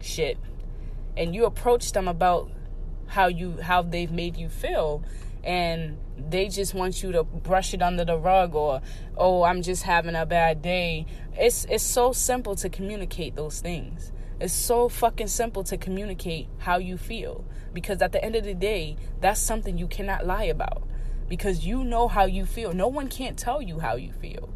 shit, 0.02 0.38
and 1.18 1.36
you 1.36 1.46
approach 1.46 1.92
them 1.92 2.08
about 2.08 2.50
how 3.08 3.28
you 3.28 3.58
how 3.62 3.82
they've 3.82 4.12
made 4.12 4.38
you 4.38 4.50
feel, 4.50 5.04
and 5.44 5.98
they 6.18 6.48
just 6.48 6.74
want 6.74 7.02
you 7.02 7.12
to 7.12 7.24
brush 7.24 7.74
it 7.74 7.82
under 7.82 8.04
the 8.04 8.18
rug 8.18 8.54
or 8.54 8.82
oh 9.16 9.44
i'm 9.44 9.62
just 9.62 9.84
having 9.84 10.16
a 10.16 10.26
bad 10.26 10.62
day. 10.62 11.06
It's 11.38 11.66
it's 11.70 11.84
so 11.84 12.12
simple 12.12 12.56
to 12.58 12.70
communicate 12.70 13.36
those 13.36 13.62
things. 13.62 14.12
It's 14.40 14.54
so 14.54 14.88
fucking 14.90 15.28
simple 15.28 15.64
to 15.66 15.78
communicate 15.78 16.48
how 16.60 16.78
you 16.78 16.98
feel. 16.98 17.46
Because 17.74 18.02
at 18.02 18.14
the 18.14 18.24
end 18.24 18.36
of 18.36 18.44
the 18.44 18.54
day 18.54 18.98
that's 19.22 19.40
something 19.40 19.78
you 19.78 19.88
cannot 19.88 20.26
lie 20.26 20.46
about. 20.46 20.84
Because 21.28 21.66
you 21.66 21.84
know 21.84 22.08
how 22.08 22.26
you 22.26 22.46
feel. 22.46 22.74
No 22.74 22.88
one 22.88 23.08
can't 23.08 23.38
tell 23.38 23.62
you 23.62 23.80
how 23.80 23.96
you 23.96 24.12
feel 24.12 24.50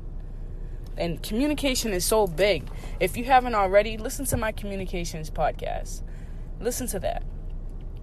and 0.97 1.21
communication 1.23 1.91
is 1.91 2.05
so 2.05 2.27
big 2.27 2.67
if 2.99 3.17
you 3.17 3.23
haven't 3.23 3.55
already 3.55 3.97
listen 3.97 4.25
to 4.25 4.37
my 4.37 4.51
communications 4.51 5.29
podcast 5.29 6.01
listen 6.59 6.87
to 6.87 6.99
that 6.99 7.23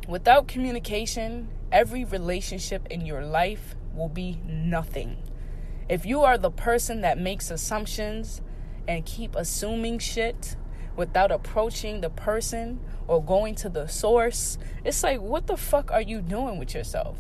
without 0.08 0.48
communication 0.48 1.48
every 1.72 2.04
relationship 2.04 2.86
in 2.88 3.06
your 3.06 3.24
life 3.24 3.74
will 3.94 4.08
be 4.08 4.40
nothing. 4.44 5.16
If 5.88 6.06
you 6.06 6.22
are 6.22 6.38
the 6.38 6.50
person 6.50 7.00
that 7.00 7.18
makes 7.18 7.50
assumptions 7.50 8.42
and 8.86 9.04
keep 9.04 9.34
assuming 9.34 9.98
shit 9.98 10.56
without 10.96 11.30
approaching 11.30 12.00
the 12.00 12.10
person 12.10 12.80
or 13.06 13.22
going 13.22 13.54
to 13.56 13.68
the 13.68 13.86
source, 13.86 14.58
it's 14.84 15.02
like, 15.02 15.20
what 15.20 15.46
the 15.46 15.56
fuck 15.56 15.90
are 15.90 16.02
you 16.02 16.20
doing 16.20 16.58
with 16.58 16.74
yourself? 16.74 17.18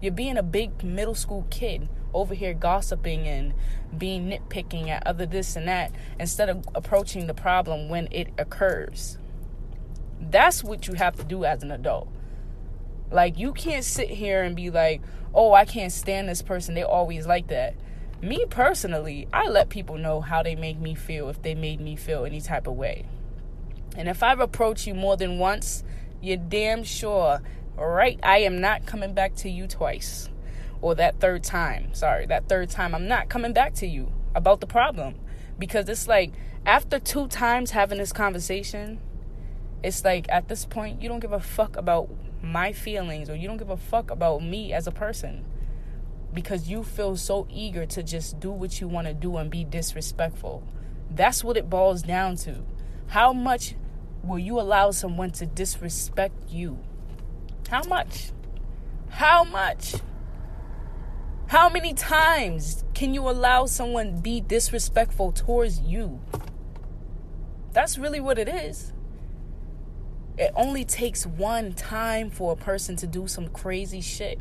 You're 0.00 0.12
being 0.12 0.38
a 0.38 0.42
big 0.42 0.82
middle 0.82 1.14
school 1.14 1.46
kid 1.50 1.88
over 2.14 2.34
here 2.34 2.54
gossiping 2.54 3.26
and 3.26 3.54
being 3.96 4.28
nitpicking 4.28 4.88
at 4.88 5.06
other 5.06 5.26
this 5.26 5.56
and 5.56 5.68
that 5.68 5.92
instead 6.18 6.48
of 6.48 6.66
approaching 6.74 7.26
the 7.26 7.34
problem 7.34 7.88
when 7.88 8.08
it 8.10 8.28
occurs. 8.38 9.18
That's 10.20 10.62
what 10.62 10.86
you 10.86 10.94
have 10.94 11.16
to 11.16 11.24
do 11.24 11.44
as 11.44 11.62
an 11.62 11.70
adult. 11.70 12.08
Like 13.10 13.38
you 13.38 13.52
can't 13.52 13.84
sit 13.84 14.08
here 14.08 14.42
and 14.42 14.54
be 14.54 14.70
like, 14.70 15.02
"Oh, 15.34 15.52
I 15.52 15.64
can't 15.64 15.92
stand 15.92 16.28
this 16.28 16.42
person. 16.42 16.74
They 16.74 16.82
always 16.82 17.26
like 17.26 17.48
that." 17.48 17.74
Me 18.22 18.44
personally, 18.50 19.26
I 19.32 19.48
let 19.48 19.70
people 19.70 19.96
know 19.96 20.20
how 20.20 20.42
they 20.42 20.54
make 20.54 20.78
me 20.78 20.94
feel 20.94 21.28
if 21.30 21.40
they 21.42 21.54
made 21.54 21.80
me 21.80 21.96
feel 21.96 22.24
any 22.24 22.40
type 22.40 22.66
of 22.66 22.74
way. 22.74 23.06
And 23.96 24.08
if 24.08 24.22
I've 24.22 24.40
approached 24.40 24.86
you 24.86 24.94
more 24.94 25.16
than 25.16 25.38
once, 25.38 25.82
you're 26.20 26.36
damn 26.36 26.84
sure, 26.84 27.40
right? 27.76 28.20
I 28.22 28.38
am 28.38 28.60
not 28.60 28.86
coming 28.86 29.14
back 29.14 29.34
to 29.36 29.50
you 29.50 29.66
twice. 29.66 30.28
Or 30.82 30.94
that 30.94 31.20
third 31.20 31.44
time. 31.44 31.92
Sorry, 31.94 32.26
that 32.26 32.48
third 32.48 32.70
time 32.70 32.94
I'm 32.94 33.06
not 33.06 33.28
coming 33.28 33.52
back 33.52 33.74
to 33.74 33.86
you 33.86 34.12
about 34.34 34.60
the 34.60 34.66
problem. 34.66 35.16
Because 35.58 35.88
it's 35.88 36.08
like 36.08 36.32
after 36.64 36.98
two 36.98 37.28
times 37.28 37.72
having 37.72 37.98
this 37.98 38.12
conversation, 38.12 38.98
it's 39.82 40.04
like 40.04 40.26
at 40.30 40.48
this 40.48 40.64
point 40.64 41.02
you 41.02 41.08
don't 41.08 41.20
give 41.20 41.32
a 41.32 41.40
fuck 41.40 41.76
about 41.76 42.08
my 42.42 42.72
feelings 42.72 43.28
or 43.28 43.34
you 43.34 43.46
don't 43.46 43.58
give 43.58 43.70
a 43.70 43.76
fuck 43.76 44.10
about 44.10 44.42
me 44.42 44.72
as 44.72 44.86
a 44.86 44.90
person 44.90 45.44
because 46.32 46.68
you 46.68 46.84
feel 46.84 47.16
so 47.16 47.46
eager 47.50 47.84
to 47.86 48.02
just 48.02 48.38
do 48.40 48.50
what 48.50 48.80
you 48.80 48.88
want 48.88 49.06
to 49.06 49.14
do 49.14 49.36
and 49.36 49.50
be 49.50 49.64
disrespectful. 49.64 50.62
That's 51.10 51.42
what 51.42 51.56
it 51.56 51.68
boils 51.68 52.02
down 52.02 52.36
to. 52.36 52.62
How 53.08 53.32
much 53.32 53.74
will 54.22 54.38
you 54.38 54.60
allow 54.60 54.92
someone 54.92 55.32
to 55.32 55.46
disrespect 55.46 56.50
you? 56.50 56.78
How 57.68 57.82
much? 57.84 58.30
How 59.08 59.44
much? 59.44 59.96
How 61.50 61.68
many 61.68 61.94
times 61.94 62.84
can 62.94 63.12
you 63.12 63.28
allow 63.28 63.66
someone 63.66 64.20
be 64.20 64.40
disrespectful 64.40 65.32
towards 65.32 65.80
you? 65.80 66.20
That's 67.72 67.98
really 67.98 68.20
what 68.20 68.38
it 68.38 68.48
is. 68.48 68.92
It 70.38 70.52
only 70.54 70.84
takes 70.84 71.26
one 71.26 71.72
time 71.72 72.30
for 72.30 72.52
a 72.52 72.56
person 72.56 72.94
to 72.98 73.06
do 73.08 73.26
some 73.26 73.48
crazy 73.48 74.00
shit. 74.00 74.38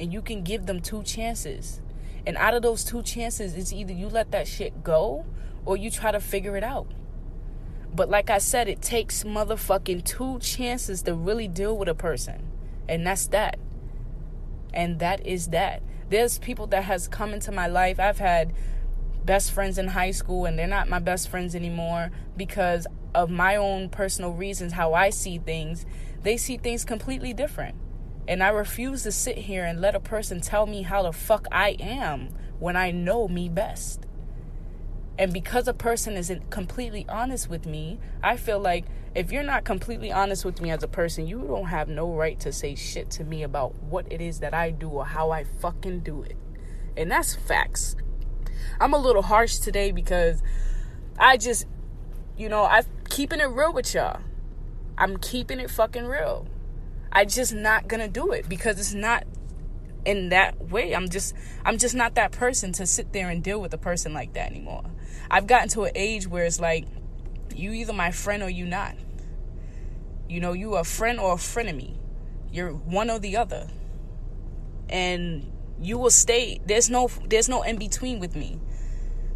And 0.00 0.12
you 0.12 0.20
can 0.20 0.42
give 0.42 0.66
them 0.66 0.80
two 0.80 1.04
chances. 1.04 1.82
And 2.26 2.36
out 2.36 2.54
of 2.54 2.62
those 2.62 2.82
two 2.82 3.04
chances, 3.04 3.54
it's 3.54 3.72
either 3.72 3.92
you 3.92 4.08
let 4.08 4.32
that 4.32 4.48
shit 4.48 4.82
go 4.82 5.26
or 5.64 5.76
you 5.76 5.88
try 5.88 6.10
to 6.10 6.18
figure 6.18 6.56
it 6.56 6.64
out. 6.64 6.90
But 7.94 8.10
like 8.10 8.28
I 8.28 8.38
said, 8.38 8.66
it 8.66 8.82
takes 8.82 9.22
motherfucking 9.22 10.04
two 10.04 10.40
chances 10.40 11.02
to 11.02 11.14
really 11.14 11.46
deal 11.46 11.78
with 11.78 11.88
a 11.88 11.94
person. 11.94 12.42
And 12.88 13.06
that's 13.06 13.28
that. 13.28 13.60
And 14.74 14.98
that 14.98 15.24
is 15.24 15.50
that. 15.50 15.84
There's 16.10 16.38
people 16.38 16.66
that 16.68 16.84
has 16.84 17.08
come 17.08 17.32
into 17.32 17.52
my 17.52 17.68
life. 17.68 17.98
I've 17.98 18.18
had 18.18 18.52
best 19.24 19.52
friends 19.52 19.78
in 19.78 19.88
high 19.88 20.10
school 20.10 20.44
and 20.44 20.58
they're 20.58 20.66
not 20.66 20.88
my 20.88 20.98
best 20.98 21.28
friends 21.28 21.54
anymore 21.54 22.10
because 22.36 22.86
of 23.14 23.30
my 23.30 23.56
own 23.56 23.88
personal 23.88 24.32
reasons 24.32 24.72
how 24.72 24.92
I 24.92 25.10
see 25.10 25.38
things, 25.38 25.86
they 26.22 26.36
see 26.36 26.56
things 26.56 26.84
completely 26.84 27.32
different. 27.32 27.76
And 28.26 28.42
I 28.42 28.48
refuse 28.48 29.04
to 29.04 29.12
sit 29.12 29.38
here 29.38 29.64
and 29.64 29.80
let 29.80 29.94
a 29.94 30.00
person 30.00 30.40
tell 30.40 30.66
me 30.66 30.82
how 30.82 31.02
the 31.02 31.12
fuck 31.12 31.46
I 31.50 31.76
am 31.80 32.28
when 32.58 32.76
I 32.76 32.90
know 32.90 33.28
me 33.28 33.48
best. 33.48 34.06
And 35.20 35.34
because 35.34 35.68
a 35.68 35.74
person 35.74 36.16
isn't 36.16 36.48
completely 36.48 37.04
honest 37.06 37.50
with 37.50 37.66
me, 37.66 38.00
I 38.22 38.38
feel 38.38 38.58
like 38.58 38.86
if 39.14 39.30
you're 39.30 39.42
not 39.42 39.64
completely 39.64 40.10
honest 40.10 40.46
with 40.46 40.62
me 40.62 40.70
as 40.70 40.82
a 40.82 40.88
person, 40.88 41.26
you 41.26 41.42
don't 41.42 41.66
have 41.66 41.90
no 41.90 42.10
right 42.10 42.40
to 42.40 42.50
say 42.50 42.74
shit 42.74 43.10
to 43.10 43.24
me 43.24 43.42
about 43.42 43.74
what 43.82 44.10
it 44.10 44.22
is 44.22 44.40
that 44.40 44.54
I 44.54 44.70
do 44.70 44.88
or 44.88 45.04
how 45.04 45.30
I 45.30 45.44
fucking 45.44 46.00
do 46.00 46.22
it. 46.22 46.38
And 46.96 47.10
that's 47.10 47.34
facts. 47.34 47.96
I'm 48.80 48.94
a 48.94 48.98
little 48.98 49.20
harsh 49.20 49.58
today 49.58 49.92
because 49.92 50.42
I 51.18 51.36
just, 51.36 51.66
you 52.38 52.48
know, 52.48 52.64
I'm 52.64 52.86
keeping 53.10 53.40
it 53.40 53.50
real 53.50 53.74
with 53.74 53.92
y'all. 53.92 54.20
I'm 54.96 55.18
keeping 55.18 55.60
it 55.60 55.70
fucking 55.70 56.06
real. 56.06 56.46
I 57.12 57.26
just 57.26 57.52
not 57.52 57.88
gonna 57.88 58.08
do 58.08 58.32
it 58.32 58.48
because 58.48 58.80
it's 58.80 58.94
not 58.94 59.24
in 60.06 60.30
that 60.30 60.70
way. 60.70 60.94
I'm 60.94 61.10
just 61.10 61.34
I'm 61.62 61.76
just 61.76 61.94
not 61.94 62.14
that 62.14 62.32
person 62.32 62.72
to 62.72 62.86
sit 62.86 63.12
there 63.12 63.28
and 63.28 63.44
deal 63.44 63.60
with 63.60 63.74
a 63.74 63.78
person 63.78 64.14
like 64.14 64.32
that 64.32 64.50
anymore. 64.50 64.84
I've 65.30 65.46
gotten 65.46 65.68
to 65.70 65.84
an 65.84 65.92
age 65.94 66.26
where 66.26 66.44
it's 66.44 66.60
like 66.60 66.86
you 67.54 67.72
either 67.72 67.92
my 67.92 68.10
friend 68.10 68.42
or 68.42 68.50
you 68.50 68.66
not. 68.66 68.94
You 70.28 70.40
know, 70.40 70.52
you 70.52 70.76
a 70.76 70.84
friend 70.84 71.18
or 71.18 71.34
a 71.34 71.36
frenemy. 71.36 71.96
You're 72.52 72.72
one 72.72 73.10
or 73.10 73.18
the 73.18 73.36
other. 73.36 73.68
And 74.88 75.52
you 75.80 75.96
will 75.96 76.10
stay 76.10 76.60
there's 76.66 76.90
no 76.90 77.10
there's 77.26 77.48
no 77.48 77.62
in 77.62 77.78
between 77.78 78.20
with 78.20 78.36
me 78.36 78.60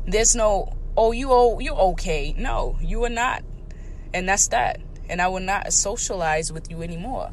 there's 0.07 0.37
no 0.37 0.71
oh 0.97 1.11
you 1.11 1.29
oh 1.31 1.59
you 1.59 1.73
okay 1.73 2.35
no 2.37 2.77
you 2.83 3.03
are 3.05 3.11
not 3.11 3.43
and 4.13 4.29
that's 4.29 4.49
that 4.49 4.79
and 5.09 5.23
i 5.23 5.29
will 5.29 5.41
not 5.41 5.73
socialize 5.73 6.53
with 6.53 6.71
you 6.71 6.83
anymore 6.83 7.31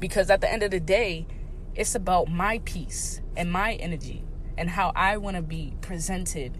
because 0.00 0.28
at 0.28 0.40
the 0.40 0.52
end 0.52 0.64
of 0.64 0.72
the 0.72 0.80
day 0.80 1.24
it's 1.76 1.94
about 1.94 2.28
my 2.28 2.60
peace 2.64 3.20
and 3.36 3.50
my 3.50 3.74
energy 3.74 4.24
and 4.58 4.70
how 4.70 4.90
i 4.96 5.16
want 5.16 5.36
to 5.36 5.42
be 5.42 5.72
presented 5.80 6.58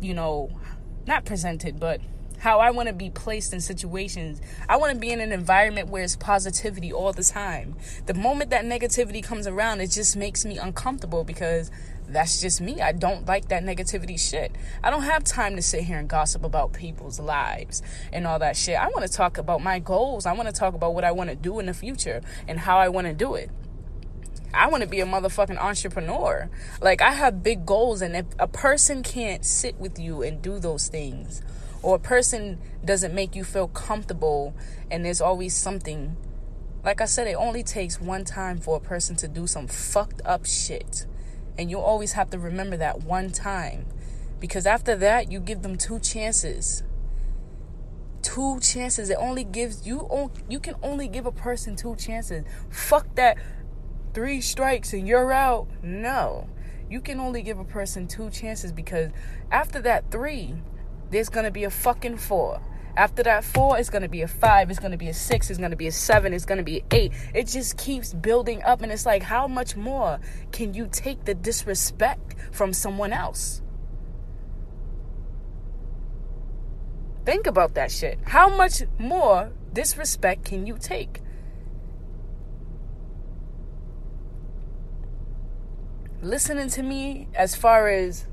you 0.00 0.14
know 0.14 0.50
not 1.06 1.24
presented 1.24 1.78
but 1.80 2.00
how 2.40 2.58
I 2.58 2.70
want 2.70 2.88
to 2.88 2.94
be 2.94 3.10
placed 3.10 3.52
in 3.52 3.60
situations. 3.60 4.40
I 4.66 4.78
want 4.78 4.94
to 4.94 4.98
be 4.98 5.10
in 5.10 5.20
an 5.20 5.30
environment 5.30 5.90
where 5.90 6.02
it's 6.02 6.16
positivity 6.16 6.90
all 6.90 7.12
the 7.12 7.22
time. 7.22 7.76
The 8.06 8.14
moment 8.14 8.48
that 8.50 8.64
negativity 8.64 9.22
comes 9.22 9.46
around, 9.46 9.82
it 9.82 9.90
just 9.90 10.16
makes 10.16 10.46
me 10.46 10.56
uncomfortable 10.56 11.22
because 11.22 11.70
that's 12.08 12.40
just 12.40 12.60
me. 12.62 12.80
I 12.80 12.92
don't 12.92 13.26
like 13.26 13.48
that 13.48 13.62
negativity 13.62 14.18
shit. 14.18 14.52
I 14.82 14.90
don't 14.90 15.02
have 15.02 15.22
time 15.22 15.54
to 15.56 15.62
sit 15.62 15.82
here 15.82 15.98
and 15.98 16.08
gossip 16.08 16.42
about 16.42 16.72
people's 16.72 17.20
lives 17.20 17.82
and 18.10 18.26
all 18.26 18.38
that 18.38 18.56
shit. 18.56 18.76
I 18.76 18.86
want 18.88 19.02
to 19.02 19.12
talk 19.12 19.36
about 19.36 19.62
my 19.62 19.78
goals. 19.78 20.24
I 20.24 20.32
want 20.32 20.48
to 20.48 20.54
talk 20.54 20.74
about 20.74 20.94
what 20.94 21.04
I 21.04 21.12
want 21.12 21.28
to 21.30 21.36
do 21.36 21.58
in 21.60 21.66
the 21.66 21.74
future 21.74 22.22
and 22.48 22.58
how 22.58 22.78
I 22.78 22.88
want 22.88 23.06
to 23.06 23.12
do 23.12 23.34
it. 23.34 23.50
I 24.52 24.68
want 24.68 24.82
to 24.82 24.88
be 24.88 25.00
a 25.00 25.06
motherfucking 25.06 25.58
entrepreneur. 25.58 26.50
Like, 26.80 27.00
I 27.00 27.12
have 27.12 27.42
big 27.42 27.66
goals, 27.66 28.02
and 28.02 28.16
if 28.16 28.26
a 28.38 28.48
person 28.48 29.02
can't 29.02 29.44
sit 29.44 29.78
with 29.78 29.98
you 29.98 30.22
and 30.22 30.42
do 30.42 30.58
those 30.58 30.88
things, 30.88 31.42
or 31.82 31.96
a 31.96 32.00
person 32.00 32.58
doesn't 32.84 33.14
make 33.14 33.34
you 33.34 33.44
feel 33.44 33.68
comfortable 33.68 34.54
and 34.90 35.04
there's 35.04 35.20
always 35.20 35.54
something 35.56 36.16
like 36.84 37.00
I 37.00 37.04
said, 37.04 37.26
it 37.26 37.34
only 37.34 37.62
takes 37.62 38.00
one 38.00 38.24
time 38.24 38.58
for 38.58 38.76
a 38.76 38.80
person 38.80 39.14
to 39.16 39.28
do 39.28 39.46
some 39.46 39.68
fucked 39.68 40.22
up 40.24 40.46
shit. 40.46 41.06
And 41.58 41.70
you 41.70 41.78
always 41.78 42.12
have 42.12 42.30
to 42.30 42.38
remember 42.38 42.76
that 42.78 43.02
one 43.02 43.30
time. 43.30 43.84
Because 44.38 44.64
after 44.64 44.96
that, 44.96 45.30
you 45.30 45.40
give 45.40 45.60
them 45.60 45.76
two 45.76 45.98
chances. 45.98 46.82
Two 48.22 48.60
chances. 48.60 49.10
It 49.10 49.18
only 49.20 49.44
gives 49.44 49.86
you 49.86 50.30
you 50.48 50.58
can 50.58 50.74
only 50.82 51.06
give 51.06 51.26
a 51.26 51.32
person 51.32 51.76
two 51.76 51.96
chances. 51.96 52.44
Fuck 52.70 53.14
that 53.16 53.36
three 54.14 54.40
strikes 54.40 54.92
and 54.92 55.06
you're 55.06 55.32
out. 55.32 55.68
No. 55.82 56.48
You 56.88 57.00
can 57.00 57.20
only 57.20 57.42
give 57.42 57.58
a 57.58 57.64
person 57.64 58.08
two 58.08 58.30
chances 58.30 58.72
because 58.72 59.10
after 59.50 59.80
that 59.82 60.10
three, 60.10 60.54
there's 61.10 61.28
gonna 61.28 61.50
be 61.50 61.64
a 61.64 61.70
fucking 61.70 62.16
four. 62.16 62.60
After 62.96 63.22
that 63.22 63.44
four, 63.44 63.78
it's 63.78 63.90
gonna 63.90 64.08
be 64.08 64.22
a 64.22 64.28
five, 64.28 64.70
it's 64.70 64.80
gonna 64.80 64.96
be 64.96 65.08
a 65.08 65.14
six, 65.14 65.48
it's 65.48 65.60
gonna 65.60 65.76
be 65.76 65.86
a 65.86 65.92
seven, 65.92 66.34
it's 66.34 66.44
gonna 66.44 66.64
be 66.64 66.80
an 66.80 66.86
eight. 66.90 67.12
It 67.34 67.46
just 67.46 67.78
keeps 67.78 68.12
building 68.12 68.62
up, 68.64 68.82
and 68.82 68.90
it's 68.90 69.06
like, 69.06 69.22
how 69.22 69.46
much 69.46 69.76
more 69.76 70.18
can 70.50 70.74
you 70.74 70.88
take 70.90 71.24
the 71.24 71.34
disrespect 71.34 72.34
from 72.52 72.72
someone 72.72 73.12
else? 73.12 73.62
Think 77.24 77.46
about 77.46 77.74
that 77.74 77.92
shit. 77.92 78.18
How 78.24 78.48
much 78.48 78.82
more 78.98 79.52
disrespect 79.72 80.44
can 80.44 80.66
you 80.66 80.76
take? 80.78 81.20
Listening 86.22 86.68
to 86.70 86.82
me 86.82 87.28
as 87.34 87.56
far 87.56 87.88
as 87.88 88.26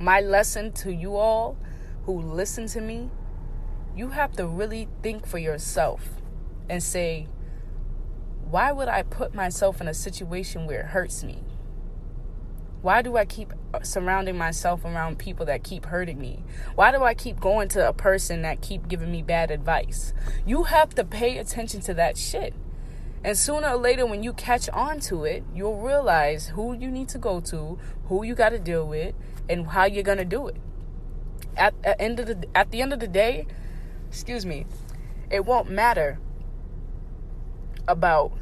my 0.00 0.20
lesson 0.20 0.72
to 0.72 0.92
you 0.92 1.14
all 1.14 1.56
who 2.02 2.20
listen 2.20 2.66
to 2.66 2.80
me, 2.80 3.10
you 3.94 4.08
have 4.08 4.32
to 4.32 4.46
really 4.46 4.88
think 5.04 5.24
for 5.24 5.38
yourself 5.38 6.08
and 6.68 6.82
say, 6.82 7.28
why 8.50 8.72
would 8.72 8.88
I 8.88 9.04
put 9.04 9.36
myself 9.36 9.80
in 9.80 9.86
a 9.86 9.94
situation 9.94 10.66
where 10.66 10.80
it 10.80 10.86
hurts 10.86 11.22
me? 11.22 11.44
Why 12.82 13.02
do 13.02 13.16
I 13.16 13.24
keep 13.24 13.52
surrounding 13.82 14.36
myself 14.36 14.84
around 14.84 15.20
people 15.20 15.46
that 15.46 15.62
keep 15.62 15.86
hurting 15.86 16.18
me? 16.18 16.42
Why 16.74 16.90
do 16.90 17.04
I 17.04 17.14
keep 17.14 17.38
going 17.38 17.68
to 17.68 17.88
a 17.88 17.92
person 17.92 18.42
that 18.42 18.62
keep 18.62 18.88
giving 18.88 19.12
me 19.12 19.22
bad 19.22 19.52
advice? 19.52 20.12
You 20.44 20.64
have 20.64 20.92
to 20.96 21.04
pay 21.04 21.38
attention 21.38 21.82
to 21.82 21.94
that 21.94 22.18
shit. 22.18 22.52
And 23.24 23.36
sooner 23.36 23.68
or 23.68 23.76
later 23.76 24.06
when 24.06 24.22
you 24.22 24.32
catch 24.32 24.68
on 24.70 25.00
to 25.00 25.24
it, 25.24 25.42
you'll 25.54 25.80
realize 25.80 26.48
who 26.48 26.72
you 26.72 26.90
need 26.90 27.08
to 27.10 27.18
go 27.18 27.40
to, 27.40 27.78
who 28.06 28.24
you 28.24 28.34
got 28.34 28.50
to 28.50 28.58
deal 28.58 28.86
with, 28.86 29.14
and 29.48 29.66
how 29.66 29.84
you're 29.84 30.04
to 30.04 30.24
do 30.24 30.48
it. 30.48 30.56
At, 31.56 31.74
at 31.82 32.00
end 32.00 32.20
of 32.20 32.26
the 32.26 32.48
at 32.54 32.70
the 32.70 32.80
end 32.80 32.92
of 32.92 33.00
the 33.00 33.08
day, 33.08 33.46
excuse 34.08 34.46
me, 34.46 34.66
it 35.30 35.44
won't 35.44 35.68
matter 35.68 36.18
about 37.88 38.32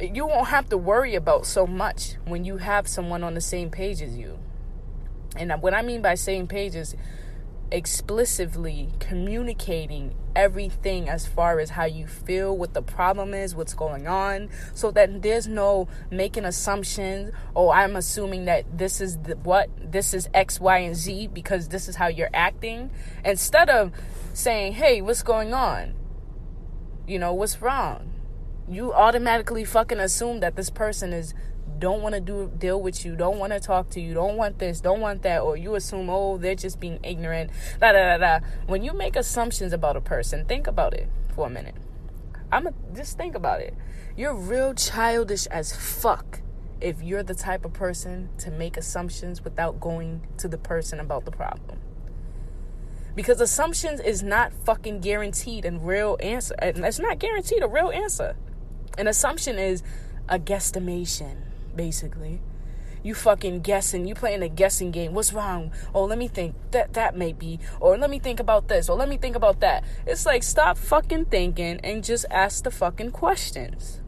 you 0.00 0.26
won't 0.26 0.48
have 0.48 0.68
to 0.70 0.78
worry 0.78 1.14
about 1.14 1.46
so 1.46 1.66
much 1.66 2.14
when 2.24 2.44
you 2.44 2.56
have 2.56 2.88
someone 2.88 3.22
on 3.22 3.34
the 3.34 3.40
same 3.40 3.70
page 3.70 4.00
as 4.00 4.16
you. 4.16 4.38
And 5.36 5.52
what 5.60 5.74
I 5.74 5.82
mean 5.82 6.00
by 6.00 6.14
same 6.14 6.46
page 6.46 6.74
is 6.74 6.96
explicitly 7.70 8.90
communicating 9.00 10.14
everything 10.36 11.08
as 11.08 11.26
far 11.26 11.60
as 11.60 11.70
how 11.70 11.84
you 11.84 12.06
feel, 12.06 12.56
what 12.56 12.74
the 12.74 12.82
problem 12.82 13.34
is, 13.34 13.54
what's 13.54 13.74
going 13.74 14.06
on, 14.06 14.48
so 14.74 14.90
that 14.90 15.22
there's 15.22 15.46
no 15.46 15.88
making 16.10 16.44
assumptions. 16.44 17.32
Oh, 17.54 17.70
I'm 17.70 17.96
assuming 17.96 18.44
that 18.46 18.78
this 18.78 19.00
is 19.00 19.18
the, 19.18 19.36
what 19.36 19.70
this 19.78 20.14
is 20.14 20.28
X, 20.34 20.60
Y, 20.60 20.78
and 20.78 20.96
Z 20.96 21.28
because 21.28 21.68
this 21.68 21.88
is 21.88 21.96
how 21.96 22.08
you're 22.08 22.30
acting. 22.34 22.90
Instead 23.24 23.70
of 23.70 23.92
saying, 24.32 24.74
"Hey, 24.74 25.00
what's 25.00 25.22
going 25.22 25.54
on? 25.54 25.94
You 27.06 27.18
know, 27.18 27.32
what's 27.34 27.60
wrong?" 27.60 28.10
you 28.68 28.92
automatically 28.92 29.64
fucking 29.64 30.00
assume 30.00 30.40
that 30.40 30.56
this 30.56 30.70
person 30.70 31.12
is 31.12 31.34
don't 31.78 32.02
want 32.02 32.14
to 32.14 32.20
do 32.20 32.50
deal 32.56 32.80
with 32.80 33.04
you, 33.04 33.16
don't 33.16 33.38
want 33.38 33.52
to 33.52 33.60
talk 33.60 33.90
to 33.90 34.00
you, 34.00 34.14
don't 34.14 34.36
want 34.36 34.58
this, 34.58 34.80
don't 34.80 35.00
want 35.00 35.22
that, 35.22 35.42
or 35.42 35.56
you 35.56 35.74
assume 35.74 36.08
oh 36.10 36.38
they're 36.38 36.54
just 36.54 36.80
being 36.80 36.98
ignorant. 37.02 37.50
Da 37.80 37.92
da 37.92 38.16
da 38.16 38.18
da. 38.18 38.46
When 38.66 38.82
you 38.82 38.92
make 38.92 39.16
assumptions 39.16 39.72
about 39.72 39.96
a 39.96 40.00
person, 40.00 40.44
think 40.44 40.66
about 40.66 40.94
it 40.94 41.08
for 41.34 41.46
a 41.46 41.50
minute. 41.50 41.76
I'm 42.52 42.66
a, 42.66 42.74
just 42.94 43.16
think 43.16 43.34
about 43.34 43.60
it. 43.60 43.74
You're 44.16 44.34
real 44.34 44.74
childish 44.74 45.46
as 45.46 45.74
fuck 45.74 46.40
if 46.80 47.02
you're 47.02 47.22
the 47.22 47.34
type 47.34 47.64
of 47.64 47.72
person 47.72 48.28
to 48.38 48.50
make 48.50 48.76
assumptions 48.76 49.42
without 49.42 49.80
going 49.80 50.26
to 50.38 50.48
the 50.48 50.58
person 50.58 51.00
about 51.00 51.24
the 51.24 51.30
problem. 51.30 51.80
Because 53.14 53.40
assumptions 53.40 54.00
is 54.00 54.22
not 54.22 54.52
fucking 54.52 55.00
guaranteed 55.00 55.64
and 55.64 55.86
real 55.86 56.16
answer. 56.20 56.54
It's 56.60 56.98
not 56.98 57.18
guaranteed 57.18 57.62
a 57.62 57.68
real 57.68 57.90
answer. 57.90 58.36
An 58.98 59.06
assumption 59.08 59.58
is 59.58 59.82
a 60.28 60.38
guesstimation, 60.38 61.38
basically. 61.76 62.40
You 63.02 63.14
fucking 63.14 63.60
guessing, 63.60 64.06
you 64.06 64.14
playing 64.14 64.42
a 64.42 64.48
guessing 64.48 64.90
game. 64.90 65.12
What's 65.12 65.34
wrong? 65.34 65.72
Oh, 65.94 66.04
let 66.04 66.16
me 66.16 66.26
think. 66.26 66.54
That 66.70 66.94
that 66.94 67.14
may 67.14 67.34
be. 67.34 67.60
Or 67.78 67.98
let 67.98 68.08
me 68.08 68.18
think 68.18 68.40
about 68.40 68.68
this. 68.68 68.88
Or 68.88 68.96
let 68.96 69.10
me 69.10 69.18
think 69.18 69.36
about 69.36 69.60
that. 69.60 69.84
It's 70.06 70.24
like 70.24 70.42
stop 70.42 70.78
fucking 70.78 71.26
thinking 71.26 71.80
and 71.84 72.02
just 72.02 72.24
ask 72.30 72.64
the 72.64 72.70
fucking 72.70 73.10
questions. 73.10 74.00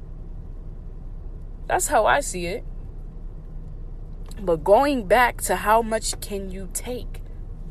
That's 1.66 1.88
how 1.88 2.06
I 2.06 2.20
see 2.20 2.46
it. 2.46 2.64
But 4.40 4.64
going 4.64 5.06
back 5.06 5.42
to 5.42 5.56
how 5.56 5.82
much 5.82 6.18
can 6.20 6.50
you 6.50 6.70
take 6.72 7.20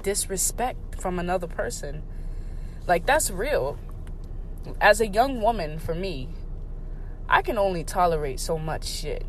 disrespect 0.04 1.02
from 1.02 1.17
another 1.17 1.48
person? 1.48 2.04
Like 2.88 3.08
that's 3.08 3.32
real. 3.32 3.80
As 4.80 5.02
a 5.02 5.08
young 5.08 5.41
woman 5.41 5.80
for 5.80 5.96
me, 5.96 6.30
I 7.28 7.41
can 7.41 7.58
only 7.58 7.84
tolerate 7.84 8.39
so 8.39 8.60
much 8.60 8.86
shit. 8.86 9.26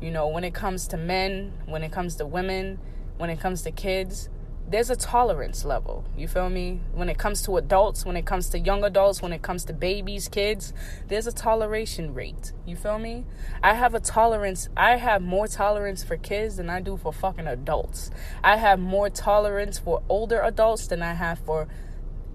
You 0.00 0.10
know, 0.10 0.28
when 0.28 0.44
it 0.44 0.54
comes 0.54 0.88
to 0.88 0.96
men, 0.96 1.52
when 1.66 1.82
it 1.82 1.92
comes 1.92 2.16
to 2.16 2.26
women, 2.26 2.78
when 3.16 3.30
it 3.30 3.40
comes 3.40 3.62
to 3.62 3.70
kids, 3.70 4.28
there's 4.68 4.88
a 4.88 4.96
tolerance 4.96 5.64
level. 5.64 6.04
You 6.16 6.26
feel 6.26 6.48
me? 6.48 6.80
When 6.92 7.08
it 7.08 7.18
comes 7.18 7.42
to 7.42 7.58
adults, 7.58 8.06
when 8.06 8.16
it 8.16 8.24
comes 8.24 8.48
to 8.50 8.58
young 8.58 8.82
adults, 8.82 9.20
when 9.20 9.32
it 9.32 9.42
comes 9.42 9.64
to 9.66 9.72
babies, 9.74 10.28
kids, 10.28 10.72
there's 11.08 11.26
a 11.26 11.32
toleration 11.32 12.14
rate. 12.14 12.52
You 12.64 12.76
feel 12.76 12.98
me? 12.98 13.26
I 13.62 13.74
have 13.74 13.94
a 13.94 14.00
tolerance. 14.00 14.68
I 14.76 14.96
have 14.96 15.20
more 15.20 15.46
tolerance 15.48 16.02
for 16.02 16.16
kids 16.16 16.56
than 16.56 16.70
I 16.70 16.80
do 16.80 16.96
for 16.96 17.12
fucking 17.12 17.46
adults. 17.46 18.10
I 18.42 18.56
have 18.56 18.80
more 18.80 19.10
tolerance 19.10 19.78
for 19.78 20.02
older 20.08 20.40
adults 20.40 20.86
than 20.86 21.02
I 21.02 21.12
have 21.12 21.38
for 21.40 21.68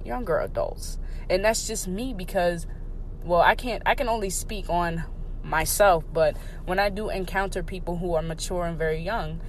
younger 0.06 0.39
adults. 0.39 1.00
And 1.30 1.43
that's 1.43 1.67
just 1.67 1.88
me 1.88 2.13
because 2.13 2.67
well, 3.24 3.41
I 3.41 3.56
can't 3.56 3.84
I 3.86 3.95
can 3.95 4.08
only 4.08 4.30
speak 4.30 4.69
on 4.69 5.04
myself, 5.50 6.04
but 6.14 6.38
when 6.66 6.80
I 6.80 6.90
do 6.90 7.10
encounter 7.10 7.64
people 7.64 7.98
who 7.98 8.14
are 8.14 8.22
mature 8.22 8.66
and 8.66 8.78
very 8.78 9.02
young, 9.02 9.42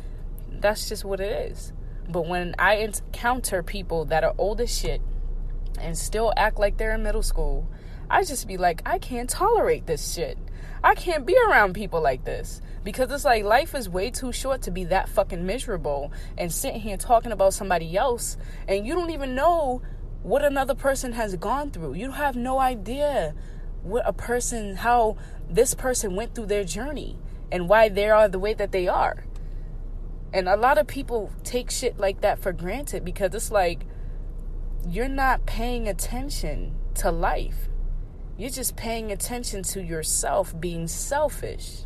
that's 0.60 0.88
just 0.88 1.04
what 1.04 1.20
it 1.20 1.50
is. 1.50 1.72
But 2.08 2.26
when 2.26 2.54
I 2.58 2.76
encounter 2.76 3.62
people 3.62 4.06
that 4.06 4.24
are 4.24 4.34
old 4.36 4.60
as 4.60 4.76
shit 4.76 5.00
and 5.78 5.96
still 5.96 6.32
act 6.36 6.58
like 6.58 6.76
they're 6.76 6.94
in 6.94 7.02
middle 7.02 7.22
school, 7.22 7.68
I 8.08 8.24
just 8.24 8.48
be 8.48 8.56
like, 8.56 8.82
I 8.84 8.98
can't 8.98 9.30
tolerate 9.30 9.86
this 9.86 10.12
shit. 10.12 10.36
I 10.82 10.94
can't 10.94 11.26
be 11.26 11.36
around 11.36 11.74
people 11.74 12.00
like 12.00 12.24
this 12.24 12.60
because 12.82 13.12
it's 13.12 13.24
like 13.24 13.44
life 13.44 13.74
is 13.74 13.88
way 13.88 14.10
too 14.10 14.32
short 14.32 14.62
to 14.62 14.70
be 14.70 14.84
that 14.84 15.08
fucking 15.08 15.44
miserable 15.44 16.10
and 16.38 16.50
sitting 16.50 16.80
here 16.80 16.96
talking 16.96 17.32
about 17.32 17.52
somebody 17.52 17.96
else 17.96 18.38
and 18.66 18.86
you 18.86 18.94
don't 18.94 19.10
even 19.10 19.34
know 19.34 19.82
what 20.22 20.44
another 20.44 20.74
person 20.74 21.12
has 21.12 21.36
gone 21.36 21.70
through. 21.70 21.94
You 21.94 22.12
have 22.12 22.34
no 22.34 22.58
idea 22.58 23.34
what 23.82 24.06
a 24.06 24.12
person, 24.12 24.76
how 24.76 25.16
this 25.48 25.74
person 25.74 26.16
went 26.16 26.34
through 26.34 26.46
their 26.46 26.64
journey 26.64 27.18
and 27.50 27.68
why 27.68 27.88
they 27.88 28.08
are 28.08 28.28
the 28.28 28.38
way 28.38 28.54
that 28.54 28.72
they 28.72 28.88
are. 28.88 29.24
And 30.32 30.48
a 30.48 30.56
lot 30.56 30.78
of 30.78 30.86
people 30.86 31.32
take 31.42 31.70
shit 31.70 31.98
like 31.98 32.20
that 32.20 32.38
for 32.38 32.52
granted 32.52 33.04
because 33.04 33.34
it's 33.34 33.50
like 33.50 33.84
you're 34.88 35.08
not 35.08 35.46
paying 35.46 35.88
attention 35.88 36.76
to 36.94 37.10
life. 37.10 37.68
You're 38.36 38.50
just 38.50 38.76
paying 38.76 39.10
attention 39.10 39.62
to 39.64 39.82
yourself 39.82 40.58
being 40.58 40.86
selfish 40.88 41.84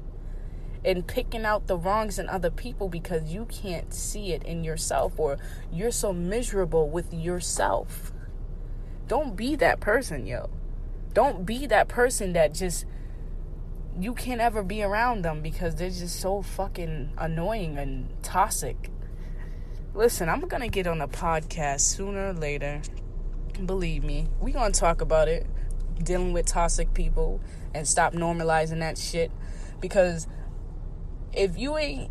and 0.85 1.07
picking 1.07 1.45
out 1.45 1.67
the 1.67 1.79
wrongs 1.79 2.19
in 2.19 2.29
other 2.29 2.51
people 2.51 2.89
because 2.89 3.33
you 3.33 3.47
can't 3.47 3.93
see 3.95 4.33
it 4.33 4.43
in 4.45 4.63
yourself 4.63 5.19
or 5.19 5.39
you're 5.73 5.91
so 5.91 6.13
miserable 6.13 6.89
with 6.91 7.13
yourself. 7.13 8.13
Don't 9.09 9.35
be 9.35 9.57
that 9.57 9.81
person, 9.81 10.27
yo. 10.27 10.51
Don't 11.15 11.47
be 11.47 11.67
that 11.67 11.89
person 11.89 12.33
that 12.33 12.53
just 12.53 12.85
you 13.99 14.13
can't 14.15 14.41
ever 14.41 14.63
be 14.63 14.83
around 14.83 15.23
them 15.23 15.41
because 15.41 15.77
they're 15.77 15.89
just 15.89 16.19
so 16.19 16.43
fucking 16.43 17.13
annoying 17.17 17.79
and 17.79 18.09
toxic. 18.23 18.91
Listen, 19.95 20.29
I'm 20.29 20.41
gonna 20.41 20.69
get 20.69 20.89
on 20.89 21.01
a 21.01 21.07
podcast 21.07 21.83
sooner 21.83 22.31
or 22.31 22.33
later. 22.33 22.83
Believe 23.65 24.03
me, 24.03 24.27
we 24.41 24.51
gonna 24.51 24.73
talk 24.73 25.01
about 25.01 25.29
it. 25.29 25.47
Dealing 26.03 26.33
with 26.33 26.47
toxic 26.47 26.93
people 26.93 27.41
and 27.73 27.87
stop 27.87 28.13
normalizing 28.13 28.81
that 28.81 28.99
shit. 28.99 29.31
Because 29.81 30.27
if 31.33 31.57
you 31.57 31.77
ain't 31.77 32.11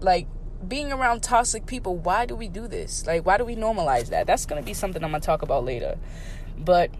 like 0.00 0.28
being 0.66 0.92
around 0.92 1.22
toxic 1.22 1.64
people, 1.64 1.96
why 1.96 2.26
do 2.26 2.36
we 2.36 2.48
do 2.48 2.68
this? 2.68 3.06
Like, 3.06 3.24
why 3.24 3.38
do 3.38 3.46
we 3.46 3.56
normalize 3.56 4.10
that? 4.10 4.26
That's 4.26 4.44
gonna 4.44 4.60
be 4.60 4.74
something 4.74 5.02
I'm 5.02 5.12
gonna 5.12 5.20
talk 5.22 5.40
about 5.40 5.64
later. 5.64 5.96
But 6.58 6.90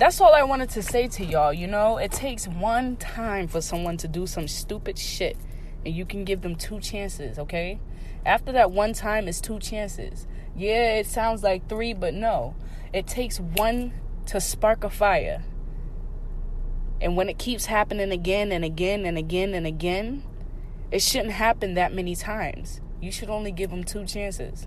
that's 0.00 0.18
all 0.18 0.32
I 0.32 0.42
wanted 0.44 0.70
to 0.70 0.82
say 0.82 1.08
to 1.08 1.24
y'all. 1.26 1.52
You 1.52 1.66
know, 1.66 1.98
it 1.98 2.10
takes 2.10 2.48
one 2.48 2.96
time 2.96 3.46
for 3.48 3.60
someone 3.60 3.98
to 3.98 4.08
do 4.08 4.26
some 4.26 4.48
stupid 4.48 4.98
shit, 4.98 5.36
and 5.84 5.94
you 5.94 6.06
can 6.06 6.24
give 6.24 6.40
them 6.40 6.56
two 6.56 6.80
chances, 6.80 7.38
okay? 7.38 7.78
After 8.24 8.50
that 8.52 8.70
one 8.70 8.94
time, 8.94 9.28
it's 9.28 9.42
two 9.42 9.58
chances. 9.58 10.26
Yeah, 10.56 10.94
it 10.94 11.06
sounds 11.06 11.42
like 11.42 11.68
three, 11.68 11.92
but 11.92 12.14
no. 12.14 12.54
It 12.94 13.06
takes 13.06 13.38
one 13.40 13.92
to 14.26 14.40
spark 14.40 14.84
a 14.84 14.90
fire. 14.90 15.44
And 17.02 17.14
when 17.14 17.28
it 17.28 17.38
keeps 17.38 17.66
happening 17.66 18.10
again 18.10 18.52
and 18.52 18.64
again 18.64 19.04
and 19.04 19.18
again 19.18 19.52
and 19.52 19.66
again, 19.66 20.22
it 20.90 21.02
shouldn't 21.02 21.32
happen 21.32 21.74
that 21.74 21.92
many 21.92 22.16
times. 22.16 22.80
You 23.02 23.12
should 23.12 23.28
only 23.28 23.52
give 23.52 23.68
them 23.68 23.84
two 23.84 24.06
chances. 24.06 24.66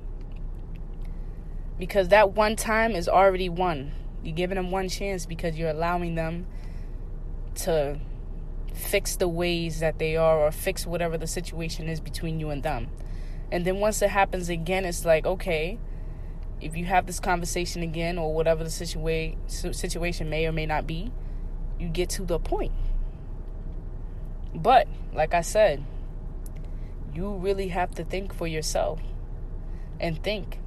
Because 1.80 2.10
that 2.10 2.34
one 2.34 2.56
time 2.56 2.92
is 2.92 3.10
already 3.10 3.50
one 3.50 3.94
You're 4.24 4.36
giving 4.36 4.56
them 4.56 4.72
one 4.72 4.90
chance 4.90 5.26
because 5.26 5.58
you're 5.58 5.70
allowing 5.70 6.16
them 6.16 6.48
to 7.56 8.00
fix 8.74 9.16
the 9.16 9.28
ways 9.28 9.80
that 9.80 10.00
they 10.00 10.16
are 10.16 10.40
or 10.40 10.52
fix 10.52 10.86
whatever 10.86 11.18
the 11.18 11.28
situation 11.28 11.88
is 11.90 12.00
between 12.00 12.40
you 12.40 12.50
and 12.50 12.64
them. 12.64 12.90
And 13.52 13.66
then 13.66 13.80
once 13.80 14.02
it 14.02 14.10
happens 14.10 14.50
again, 14.50 14.86
it's 14.86 15.06
like, 15.06 15.26
okay, 15.26 15.78
if 16.60 16.76
you 16.76 16.86
have 16.86 17.06
this 17.06 17.20
conversation 17.20 17.84
again 17.84 18.18
or 18.18 18.34
whatever 18.34 18.64
the 18.64 18.70
situa- 18.70 19.36
situation 19.76 20.30
may 20.30 20.48
or 20.48 20.52
may 20.52 20.66
not 20.66 20.88
be, 20.88 21.12
you 21.80 21.88
get 21.90 22.10
to 22.12 22.24
the 22.24 22.40
point. 22.40 22.72
But, 24.56 24.88
like 25.14 25.34
I 25.34 25.42
said, 25.42 25.84
you 27.14 27.36
really 27.36 27.68
have 27.70 27.92
to 27.96 28.04
think 28.04 28.34
for 28.34 28.48
yourself 28.48 29.02
and 30.00 30.22
think 30.24 30.60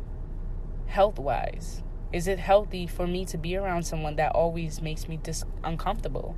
health 0.87 1.19
wise. 1.19 1.83
Is 2.13 2.29
it 2.29 2.39
healthy 2.39 2.87
for 2.87 3.07
me 3.07 3.25
to 3.27 3.39
be 3.39 3.57
around 3.57 3.85
someone 3.85 4.17
that 4.17 4.33
always 4.33 4.81
makes 4.81 5.09
me 5.09 5.19
dis- 5.23 5.45
uncomfortable? 5.65 6.37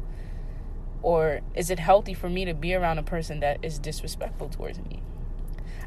Or 1.03 1.41
is 1.55 1.71
it 1.71 1.79
healthy 1.79 2.15
for 2.15 2.29
me 2.29 2.45
to 2.47 2.55
be 2.55 2.75
around 2.75 2.99
a 2.99 3.03
person 3.03 3.41
that 3.41 3.59
is 3.63 3.79
disrespectful 3.79 4.49
towards 4.49 4.81
me? 4.81 5.03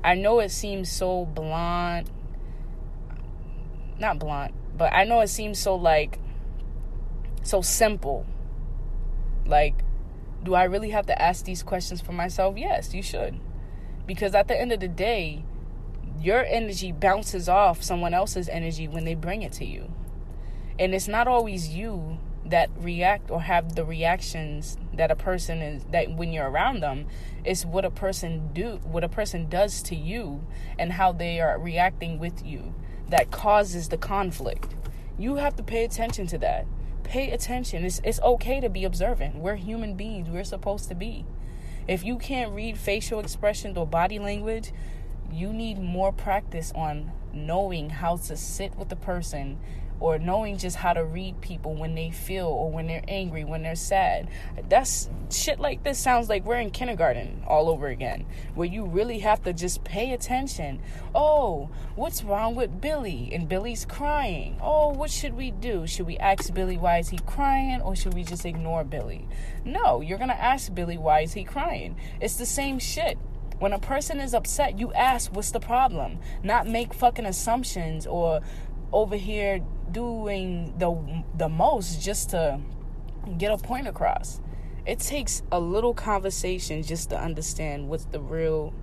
I 0.03 0.15
know 0.15 0.39
it 0.39 0.49
seems 0.49 0.91
so 0.91 1.25
blunt, 1.25 2.09
not 3.99 4.19
blunt, 4.19 4.53
but 4.77 4.93
I 4.93 5.03
know 5.03 5.19
it 5.21 5.27
seems 5.27 5.59
so 5.59 5.75
like, 5.75 6.19
so 7.43 7.61
simple. 7.61 8.25
Like, 9.45 9.83
do 10.43 10.55
I 10.55 10.63
really 10.63 10.91
have 10.91 11.05
to 11.07 11.21
ask 11.21 11.45
these 11.45 11.61
questions 11.61 12.01
for 12.01 12.13
myself? 12.13 12.57
Yes, 12.57 12.93
you 12.93 13.03
should. 13.03 13.39
Because 14.07 14.33
at 14.33 14.47
the 14.47 14.59
end 14.59 14.71
of 14.71 14.79
the 14.79 14.87
day, 14.87 15.43
your 16.21 16.45
energy 16.45 16.91
bounces 16.91 17.49
off 17.49 17.81
someone 17.81 18.13
else's 18.13 18.49
energy 18.49 18.87
when 18.87 19.05
they 19.05 19.15
bring 19.15 19.41
it 19.41 19.51
to 19.53 19.65
you. 19.65 19.91
And 20.79 20.93
it's 20.93 21.07
not 21.07 21.27
always 21.27 21.69
you 21.69 22.17
that 22.45 22.69
react 22.77 23.29
or 23.29 23.41
have 23.41 23.75
the 23.75 23.85
reactions 23.85 24.77
that 24.93 25.11
a 25.11 25.15
person 25.15 25.61
is 25.61 25.83
that 25.91 26.11
when 26.15 26.33
you're 26.33 26.49
around 26.49 26.79
them 26.79 27.05
it's 27.45 27.63
what 27.63 27.85
a 27.85 27.91
person 27.91 28.49
do 28.51 28.79
what 28.83 29.03
a 29.03 29.07
person 29.07 29.47
does 29.47 29.83
to 29.83 29.95
you 29.95 30.43
and 30.79 30.93
how 30.93 31.11
they 31.11 31.39
are 31.39 31.59
reacting 31.59 32.17
with 32.17 32.43
you 32.43 32.73
that 33.11 33.29
causes 33.29 33.89
the 33.89 33.97
conflict. 33.97 34.73
You 35.17 35.35
have 35.35 35.55
to 35.57 35.63
pay 35.63 35.83
attention 35.83 36.27
to 36.27 36.37
that. 36.39 36.65
Pay 37.03 37.31
attention. 37.31 37.85
It's 37.85 38.01
it's 38.03 38.21
okay 38.21 38.59
to 38.59 38.69
be 38.69 38.85
observant. 38.85 39.35
We're 39.35 39.55
human 39.55 39.95
beings. 39.95 40.29
We're 40.29 40.45
supposed 40.45 40.89
to 40.89 40.95
be. 40.95 41.25
If 41.87 42.03
you 42.03 42.17
can't 42.17 42.53
read 42.53 42.77
facial 42.77 43.19
expressions 43.19 43.77
or 43.77 43.85
body 43.85 44.17
language 44.17 44.71
you 45.31 45.53
need 45.53 45.79
more 45.79 46.11
practice 46.11 46.71
on 46.75 47.11
knowing 47.33 47.89
how 47.89 48.17
to 48.17 48.35
sit 48.35 48.75
with 48.77 48.89
the 48.89 48.95
person 48.95 49.57
or 50.01 50.17
knowing 50.17 50.57
just 50.57 50.77
how 50.77 50.91
to 50.91 51.05
read 51.05 51.39
people 51.41 51.75
when 51.75 51.93
they 51.93 52.09
feel 52.09 52.47
or 52.47 52.71
when 52.71 52.87
they're 52.87 53.03
angry, 53.07 53.45
when 53.45 53.61
they're 53.61 53.75
sad. 53.75 54.27
That's 54.67 55.07
shit 55.29 55.59
like 55.59 55.83
this 55.83 55.99
sounds 55.99 56.27
like 56.27 56.43
we're 56.43 56.55
in 56.55 56.71
kindergarten 56.71 57.43
all 57.47 57.69
over 57.69 57.87
again, 57.87 58.25
where 58.55 58.67
you 58.67 58.83
really 58.83 59.19
have 59.19 59.43
to 59.43 59.53
just 59.53 59.83
pay 59.83 60.11
attention. 60.11 60.81
Oh, 61.13 61.69
what's 61.95 62.23
wrong 62.23 62.55
with 62.55 62.81
Billy? 62.81 63.29
And 63.31 63.47
Billy's 63.47 63.85
crying. 63.85 64.57
Oh, 64.59 64.89
what 64.89 65.11
should 65.11 65.35
we 65.35 65.51
do? 65.51 65.85
Should 65.85 66.07
we 66.07 66.17
ask 66.17 66.51
Billy 66.51 66.77
why 66.77 66.97
is 66.97 67.09
he 67.09 67.19
crying 67.19 67.79
or 67.81 67.95
should 67.95 68.15
we 68.15 68.23
just 68.23 68.45
ignore 68.45 68.83
Billy? 68.83 69.27
No, 69.63 70.01
you're 70.01 70.17
going 70.17 70.29
to 70.29 70.41
ask 70.41 70.73
Billy 70.73 70.97
why 70.97 71.21
is 71.21 71.33
he 71.33 71.43
crying. 71.43 71.95
It's 72.19 72.37
the 72.37 72.47
same 72.47 72.79
shit. 72.79 73.19
When 73.61 73.73
a 73.73 73.79
person 73.79 74.19
is 74.19 74.33
upset, 74.33 74.79
you 74.79 74.91
ask 74.93 75.35
what's 75.35 75.51
the 75.51 75.59
problem, 75.59 76.17
not 76.41 76.65
make 76.65 76.95
fucking 76.95 77.27
assumptions 77.27 78.07
or 78.07 78.41
over 78.91 79.15
here 79.15 79.61
doing 79.91 80.73
the 80.79 81.23
the 81.37 81.47
most 81.47 82.01
just 82.01 82.31
to 82.31 82.59
get 83.37 83.51
a 83.51 83.59
point 83.59 83.87
across. 83.87 84.41
It 84.87 84.97
takes 84.97 85.43
a 85.51 85.59
little 85.59 85.93
conversation 85.93 86.81
just 86.81 87.11
to 87.11 87.19
understand 87.19 87.87
what's 87.87 88.05
the 88.05 88.19
real 88.19 88.73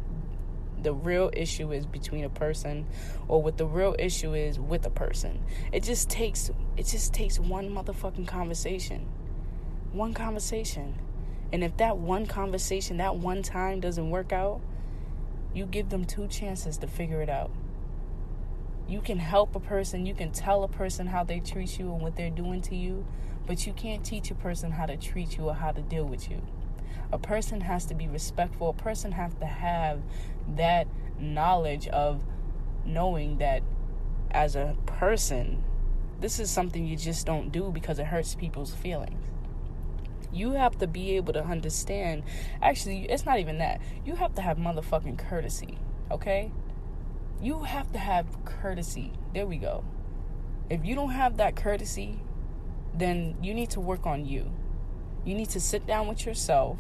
the 0.81 0.95
real 0.95 1.29
issue 1.33 1.73
is 1.73 1.85
between 1.85 2.23
a 2.23 2.31
person 2.31 2.87
or 3.27 3.43
what 3.43 3.59
the 3.59 3.67
real 3.67 3.97
issue 3.99 4.33
is 4.33 4.61
with 4.61 4.87
a 4.87 4.91
person. 4.91 5.43
It 5.73 5.83
just 5.83 6.09
takes 6.09 6.53
it 6.77 6.87
just 6.87 7.13
takes 7.13 7.41
one 7.41 7.69
motherfucking 7.69 8.29
conversation. 8.29 9.09
One 9.91 10.15
conversation. 10.15 10.95
And 11.53 11.65
if 11.65 11.77
that 11.79 11.97
one 11.97 12.27
conversation, 12.27 12.99
that 12.99 13.17
one 13.17 13.43
time 13.43 13.81
doesn't 13.81 14.11
work 14.11 14.33
out, 14.33 14.61
you 15.55 15.67
give 15.67 15.89
them 15.89 16.05
two 16.05 16.27
chances 16.29 16.79
to 16.79 16.87
figure 16.87 17.23
it 17.23 17.29
out. 17.29 17.51
You 18.87 19.01
can 19.01 19.19
help 19.19 19.55
a 19.55 19.61
person, 19.61 20.07
you 20.07 20.15
can 20.15 20.33
tell 20.33 20.63
a 20.63 20.69
person 20.69 21.07
how 21.07 21.25
they 21.25 21.41
treat 21.41 21.79
you 21.79 21.93
and 21.93 22.01
what 22.01 22.17
they're 22.17 22.31
doing 22.31 22.63
to 22.63 22.77
you, 22.77 23.07
but 23.47 23.67
you 23.67 23.73
can't 23.73 24.05
teach 24.05 24.31
a 24.31 24.35
person 24.35 24.73
how 24.73 24.87
to 24.87 24.97
treat 24.97 25.37
you 25.37 25.45
or 25.45 25.55
how 25.55 25.73
to 25.73 25.83
deal 25.83 26.05
with 26.05 26.31
you. 26.31 26.43
A 27.13 27.19
person 27.19 27.63
has 27.63 27.87
to 27.87 27.95
be 27.95 28.07
respectful. 28.07 28.71
A 28.71 28.75
person 28.75 29.13
has 29.13 29.35
to 29.37 29.47
have 29.47 30.03
that 30.57 30.87
knowledge 31.19 31.89
of 31.89 32.23
knowing 32.85 33.39
that 33.39 33.63
as 34.31 34.57
a 34.57 34.77
person, 34.87 35.65
this 36.21 36.39
is 36.39 36.51
something 36.51 36.87
you 36.87 36.97
just 36.97 37.27
don't 37.27 37.51
do 37.51 37.71
because 37.71 37.99
it 37.99 38.07
hurts 38.07 38.35
people's 38.35 38.75
feelings. 38.75 39.25
You 40.33 40.53
have 40.53 40.79
to 40.79 40.87
be 40.87 41.17
able 41.17 41.33
to 41.33 41.45
understand. 41.45 42.23
Actually, 42.63 43.07
it's 43.09 43.25
not 43.25 43.39
even 43.39 43.59
that. 43.59 43.81
You 44.05 44.17
have 44.17 44.35
to 44.35 44.43
have 44.43 44.59
motherfucking 44.59 45.19
courtesy, 45.19 45.79
okay? 46.11 46.53
you 47.41 47.63
have 47.63 47.93
to 47.93 47.99
have 47.99 48.45
courtesy. 48.45 49.13
There 49.33 49.47
we 49.47 49.59
go. 49.59 49.85
If 50.69 50.85
you 50.85 50.95
don't 50.95 51.11
have 51.11 51.37
that 51.37 51.57
courtesy, 51.57 52.21
then 52.95 53.37
you 53.43 53.55
need 53.55 53.71
to 53.71 53.81
work 53.81 54.07
on 54.07 54.27
you. 54.27 54.51
You 55.25 55.35
need 55.35 55.51
to 55.51 55.61
sit 55.61 55.87
down 55.87 56.09
with 56.09 56.27
yourself 56.27 56.79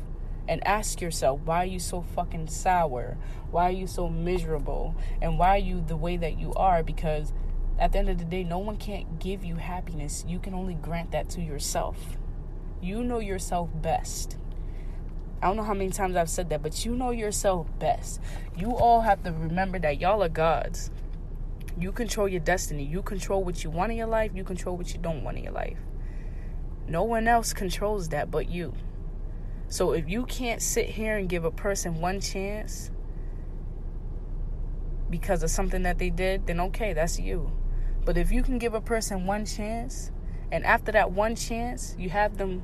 and 0.48 0.66
ask 0.66 1.00
yourself, 1.00 1.40
why 1.44 1.62
are 1.62 1.66
you 1.66 1.78
so 1.78 2.02
fucking 2.02 2.48
sour? 2.48 3.16
Why 3.50 3.68
are 3.68 3.72
you 3.72 3.86
so 3.86 4.08
miserable? 4.08 4.96
And 5.22 5.38
why 5.38 5.50
are 5.50 5.58
you 5.58 5.84
the 5.86 5.96
way 5.96 6.16
that 6.16 6.38
you 6.38 6.52
are? 6.54 6.82
Because 6.82 7.32
at 7.78 7.92
the 7.92 7.98
end 7.98 8.08
of 8.08 8.18
the 8.18 8.24
day, 8.24 8.42
no 8.42 8.58
one 8.58 8.76
can't 8.76 9.20
give 9.20 9.44
you 9.44 9.56
happiness. 9.56 10.24
You 10.26 10.38
can 10.38 10.54
only 10.54 10.74
grant 10.74 11.12
that 11.12 11.28
to 11.30 11.40
yourself. 11.40 12.17
You 12.80 13.02
know 13.02 13.18
yourself 13.18 13.70
best. 13.74 14.36
I 15.42 15.46
don't 15.46 15.56
know 15.56 15.62
how 15.62 15.74
many 15.74 15.90
times 15.90 16.16
I've 16.16 16.30
said 16.30 16.50
that, 16.50 16.62
but 16.62 16.84
you 16.84 16.94
know 16.94 17.10
yourself 17.10 17.66
best. 17.78 18.20
You 18.56 18.76
all 18.76 19.02
have 19.02 19.22
to 19.24 19.32
remember 19.32 19.78
that 19.78 20.00
y'all 20.00 20.22
are 20.22 20.28
gods. 20.28 20.90
You 21.78 21.92
control 21.92 22.28
your 22.28 22.40
destiny. 22.40 22.84
You 22.84 23.02
control 23.02 23.44
what 23.44 23.62
you 23.62 23.70
want 23.70 23.92
in 23.92 23.98
your 23.98 24.08
life. 24.08 24.32
You 24.34 24.42
control 24.42 24.76
what 24.76 24.92
you 24.92 24.98
don't 25.00 25.22
want 25.22 25.38
in 25.38 25.44
your 25.44 25.52
life. 25.52 25.78
No 26.88 27.04
one 27.04 27.28
else 27.28 27.52
controls 27.52 28.08
that 28.08 28.30
but 28.30 28.48
you. 28.48 28.74
So 29.68 29.92
if 29.92 30.08
you 30.08 30.24
can't 30.24 30.62
sit 30.62 30.86
here 30.86 31.16
and 31.16 31.28
give 31.28 31.44
a 31.44 31.50
person 31.50 32.00
one 32.00 32.20
chance 32.20 32.90
because 35.10 35.42
of 35.42 35.50
something 35.50 35.82
that 35.82 35.98
they 35.98 36.10
did, 36.10 36.46
then 36.46 36.58
okay, 36.60 36.94
that's 36.94 37.18
you. 37.18 37.52
But 38.04 38.16
if 38.16 38.32
you 38.32 38.42
can 38.42 38.58
give 38.58 38.74
a 38.74 38.80
person 38.80 39.26
one 39.26 39.44
chance, 39.44 40.10
and 40.50 40.64
after 40.64 40.92
that 40.92 41.12
one 41.12 41.36
chance, 41.36 41.94
you 41.98 42.10
have 42.10 42.38
them, 42.38 42.62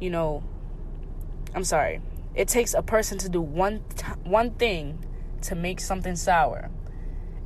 you 0.00 0.10
know, 0.10 0.42
I'm 1.54 1.64
sorry. 1.64 2.00
It 2.34 2.48
takes 2.48 2.74
a 2.74 2.82
person 2.82 3.18
to 3.18 3.28
do 3.28 3.40
one 3.40 3.82
t- 3.96 4.06
one 4.24 4.52
thing 4.52 5.04
to 5.42 5.54
make 5.54 5.80
something 5.80 6.16
sour. 6.16 6.70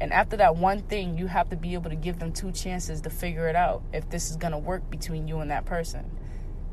And 0.00 0.12
after 0.12 0.36
that 0.38 0.56
one 0.56 0.82
thing, 0.82 1.16
you 1.16 1.28
have 1.28 1.48
to 1.50 1.56
be 1.56 1.74
able 1.74 1.90
to 1.90 1.96
give 1.96 2.18
them 2.18 2.32
two 2.32 2.50
chances 2.52 3.00
to 3.02 3.10
figure 3.10 3.48
it 3.48 3.56
out 3.56 3.82
if 3.92 4.10
this 4.10 4.30
is 4.30 4.36
going 4.36 4.52
to 4.52 4.58
work 4.58 4.90
between 4.90 5.28
you 5.28 5.38
and 5.38 5.50
that 5.50 5.64
person. 5.64 6.10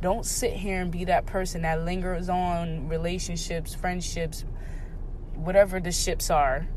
Don't 0.01 0.25
sit 0.25 0.53
here 0.53 0.81
and 0.81 0.91
be 0.91 1.05
that 1.05 1.27
person 1.27 1.61
that 1.61 1.85
lingers 1.85 2.27
on 2.27 2.89
relationships, 2.89 3.75
friendships, 3.75 4.43
whatever 5.35 5.79
the 5.79 5.91
ships 5.91 6.31
are. 6.31 6.67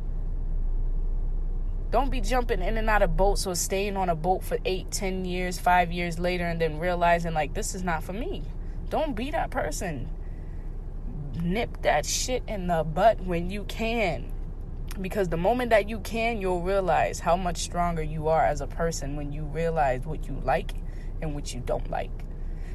Don't 1.94 2.10
be 2.10 2.20
jumping 2.20 2.60
in 2.60 2.76
and 2.76 2.90
out 2.90 3.02
of 3.02 3.16
boats 3.16 3.46
or 3.46 3.54
staying 3.54 3.96
on 3.96 4.08
a 4.08 4.16
boat 4.16 4.42
for 4.42 4.58
eight, 4.64 4.90
ten 4.90 5.24
years, 5.24 5.60
five 5.60 5.92
years 5.92 6.18
later, 6.18 6.44
and 6.44 6.60
then 6.60 6.80
realizing, 6.80 7.34
like, 7.34 7.54
this 7.54 7.72
is 7.72 7.84
not 7.84 8.02
for 8.02 8.12
me. 8.12 8.42
Don't 8.90 9.14
be 9.14 9.30
that 9.30 9.52
person 9.52 10.08
nip 11.40 11.82
that 11.82 12.04
shit 12.04 12.42
in 12.48 12.66
the 12.66 12.82
butt 12.82 13.20
when 13.20 13.48
you 13.48 13.62
can. 13.62 14.32
Because 15.00 15.28
the 15.28 15.36
moment 15.36 15.70
that 15.70 15.88
you 15.88 16.00
can, 16.00 16.40
you'll 16.40 16.62
realize 16.62 17.20
how 17.20 17.36
much 17.36 17.58
stronger 17.58 18.02
you 18.02 18.26
are 18.26 18.44
as 18.44 18.60
a 18.60 18.66
person 18.66 19.14
when 19.14 19.32
you 19.32 19.44
realize 19.44 20.04
what 20.04 20.26
you 20.26 20.42
like 20.42 20.74
and 21.22 21.32
what 21.32 21.54
you 21.54 21.60
don't 21.60 21.88
like. 21.92 22.24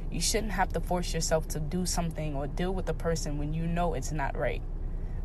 You 0.09 0.21
shouldn't 0.21 0.53
have 0.53 0.71
to 0.71 0.79
force 0.79 1.13
yourself 1.13 1.45
to 1.49 1.59
do 1.59 1.85
something 1.85 2.37
or 2.37 2.47
deal 2.47 2.73
with 2.73 2.87
a 2.87 2.93
person 2.93 3.37
when 3.37 3.53
you 3.53 3.67
know 3.67 3.95
it's 3.95 4.13
not 4.13 4.37
right. 4.37 4.61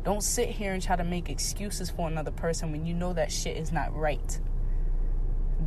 Don't 0.05 0.21
sit 0.21 0.49
here 0.49 0.71
and 0.71 0.81
try 0.81 0.95
to 0.95 1.03
make 1.03 1.29
excuses 1.29 1.89
for 1.89 2.07
another 2.07 2.31
person 2.31 2.71
when 2.71 2.85
you 2.85 2.93
know 2.93 3.11
that 3.13 3.31
shit 3.31 3.57
is 3.57 3.71
not 3.71 3.93
right. 3.93 4.39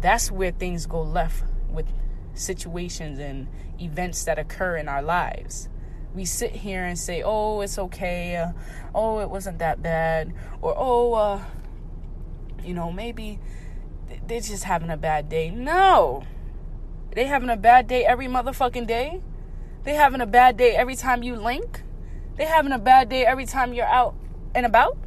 That's 0.01 0.31
where 0.31 0.53
things 0.53 0.87
go 0.87 1.03
left 1.03 1.45
with 1.69 1.87
situations 2.33 3.19
and 3.19 3.49
events 3.79 4.25
that 4.25 4.39
occur 4.39 4.77
in 4.77 4.89
our 4.89 5.03
lives 5.03 5.69
we 6.15 6.25
sit 6.25 6.51
here 6.51 6.85
and 6.85 6.99
say, 6.99 7.23
"Oh, 7.23 7.61
it's 7.61 7.79
okay," 7.79 8.37
uh, 8.37 8.53
"Oh, 8.95 9.21
it 9.21 9.31
wasn't 9.31 9.59
that 9.59 9.83
bad," 9.83 10.33
or 10.61 10.75
"Oh, 10.77 11.13
uh, 11.15 11.41
you 12.65 12.75
know, 12.75 12.91
maybe 12.91 13.39
they're 14.27 14.41
just 14.41 14.65
having 14.65 14.91
a 14.91 14.97
bad 14.97 15.29
day." 15.29 15.51
No, 15.51 16.25
They 17.13 17.25
having 17.27 17.51
a 17.51 17.57
bad 17.57 17.87
day 17.89 18.05
every 18.05 18.27
motherfucking 18.27 18.87
day. 18.87 19.21
They 19.85 19.95
having 19.95 20.21
a 20.21 20.27
bad 20.27 20.57
day 20.57 20.77
every 20.77 20.95
time 20.95 21.23
you 21.23 21.37
link. 21.37 21.83
They 22.37 22.45
having 22.45 22.71
a 22.73 22.79
bad 22.79 23.09
day 23.09 23.25
every 23.25 23.47
time 23.47 23.73
you're 23.73 23.87
out 23.87 24.15
and 24.55 24.67
about. 24.67 24.99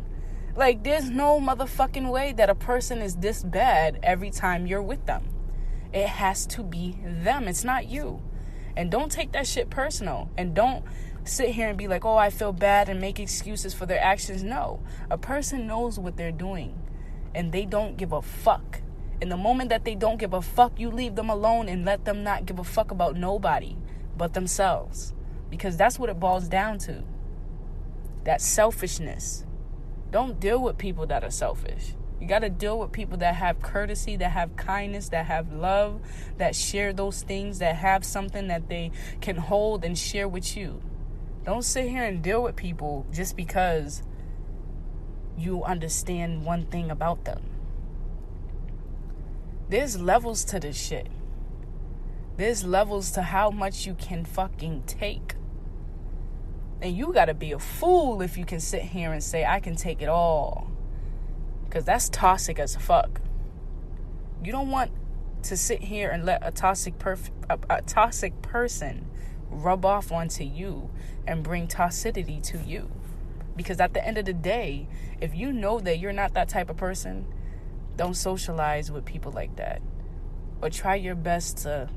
Like 0.56 0.84
there's 0.84 1.10
no 1.10 1.40
motherfucking 1.40 2.10
way 2.10 2.34
that 2.34 2.50
a 2.50 2.56
person 2.56 3.00
is 3.00 3.16
this 3.18 3.44
bad 3.44 4.00
every 4.04 4.30
time 4.30 4.68
you're 4.68 4.82
with 4.82 5.06
them. 5.06 5.24
It 5.94 6.08
has 6.08 6.46
to 6.48 6.64
be 6.64 6.98
them. 7.04 7.48
It's 7.48 7.64
not 7.64 7.88
you. 7.88 8.22
And 8.76 8.90
don't 8.90 9.12
take 9.12 9.32
that 9.34 9.48
shit 9.48 9.70
personal. 9.70 10.30
And 10.38 10.54
don't 10.54 10.84
sit 11.24 11.50
here 11.50 11.70
and 11.70 11.78
be 11.78 11.88
like, 11.88 12.06
oh, 12.06 12.18
I 12.18 12.30
feel 12.30 12.54
bad 12.54 12.90
and 12.90 13.00
make 13.00 13.20
excuses 13.20 13.74
for 13.74 13.86
their 13.86 14.02
actions. 14.02 14.44
No. 14.44 14.82
A 15.10 15.18
person 15.18 15.68
knows 15.68 16.00
what 16.00 16.18
they're 16.18 16.32
doing 16.32 16.80
and 17.34 17.52
they 17.52 17.66
don't 17.66 17.98
give 17.98 18.12
a 18.12 18.22
fuck. 18.22 18.82
And 19.22 19.32
the 19.32 19.38
moment 19.38 19.70
that 19.70 19.86
they 19.86 19.96
don't 19.96 20.18
give 20.18 20.34
a 20.34 20.42
fuck, 20.42 20.80
you 20.80 20.90
leave 20.90 21.16
them 21.16 21.30
alone 21.30 21.70
and 21.70 21.86
let 21.86 22.06
them 22.06 22.24
not 22.24 22.46
give 22.46 22.60
a 22.60 22.64
fuck 22.64 22.92
about 22.92 23.16
nobody 23.16 23.78
but 24.18 24.34
themselves. 24.34 25.14
Because 25.50 25.78
that's 25.78 26.00
what 26.00 26.10
it 26.10 26.20
boils 26.20 26.48
down 26.48 26.80
to. 26.80 27.04
That 28.24 28.42
selfishness. 28.42 29.46
Don't 30.12 30.40
deal 30.40 30.62
with 30.62 30.78
people 30.78 31.06
that 31.08 31.24
are 31.24 31.32
selfish. 31.32 31.96
You 32.20 32.28
got 32.28 32.40
to 32.40 32.50
deal 32.50 32.78
with 32.78 32.92
people 32.92 33.18
that 33.18 33.36
have 33.36 33.62
courtesy, 33.62 34.16
that 34.18 34.30
have 34.30 34.56
kindness, 34.56 35.10
that 35.10 35.26
have 35.26 35.52
love, 35.52 36.02
that 36.38 36.56
share 36.56 36.94
those 36.94 37.24
things, 37.24 37.58
that 37.60 37.78
have 37.78 38.06
something 38.06 38.48
that 38.48 38.70
they 38.70 38.92
can 39.22 39.38
hold 39.38 39.84
and 39.84 39.98
share 39.98 40.28
with 40.28 40.56
you. 40.56 40.84
Don't 41.44 41.64
sit 41.64 41.90
here 41.90 42.04
and 42.04 42.22
deal 42.22 42.44
with 42.44 42.56
people 42.56 43.08
just 43.12 43.36
because 43.36 44.04
you 45.36 45.64
understand 45.64 46.46
one 46.46 46.68
thing 46.68 46.92
about 46.92 47.26
them. 47.26 47.42
There's 49.70 50.00
levels 50.00 50.44
to 50.46 50.60
this 50.60 50.80
shit. 50.80 51.08
There's 52.38 52.64
levels 52.64 53.12
to 53.12 53.24
how 53.24 53.50
much 53.50 53.88
you 53.88 53.96
can 53.96 54.26
fucking 54.26 54.84
take. 54.86 55.34
And 56.82 56.98
you 56.98 57.14
gotta 57.14 57.34
be 57.34 57.52
a 57.52 57.60
fool 57.60 58.22
if 58.22 58.38
you 58.38 58.46
can 58.46 58.60
sit 58.60 58.82
here 58.82 59.14
and 59.14 59.24
say, 59.24 59.46
I 59.46 59.60
can 59.60 59.76
take 59.76 60.02
it 60.02 60.10
all. 60.10 60.72
Because 61.66 61.86
that's 61.86 62.10
toxic 62.10 62.60
as 62.60 62.76
fuck. 62.76 63.22
You 64.44 64.52
don't 64.52 64.72
want 64.72 64.92
to 65.44 65.56
sit 65.56 65.82
here 65.82 66.10
and 66.10 66.26
let 66.26 66.46
a 66.46 66.52
toxic, 66.52 66.98
perf- 66.98 67.30
a, 67.50 67.60
a 67.70 67.82
toxic 67.84 68.42
person 68.42 69.08
rub 69.50 69.86
off 69.86 70.12
onto 70.12 70.44
you 70.44 70.90
and 71.28 71.44
bring 71.44 71.68
toxicity 71.68 72.42
to 72.44 72.58
you. 72.58 72.90
Because 73.56 73.80
at 73.80 73.94
the 73.94 74.06
end 74.06 74.18
of 74.18 74.26
the 74.26 74.34
day, 74.34 74.88
if 75.20 75.36
you 75.36 75.52
know 75.52 75.80
that 75.80 76.00
you're 76.00 76.14
not 76.14 76.34
that 76.34 76.50
type 76.50 76.70
of 76.70 76.78
person, 76.78 77.28
don't 77.96 78.16
socialize 78.16 78.92
with 78.92 79.06
people 79.06 79.32
like 79.32 79.56
that. 79.58 79.82
Or 80.62 80.70
try 80.70 80.96
your 80.96 81.16
best 81.16 81.60
to 81.60 81.90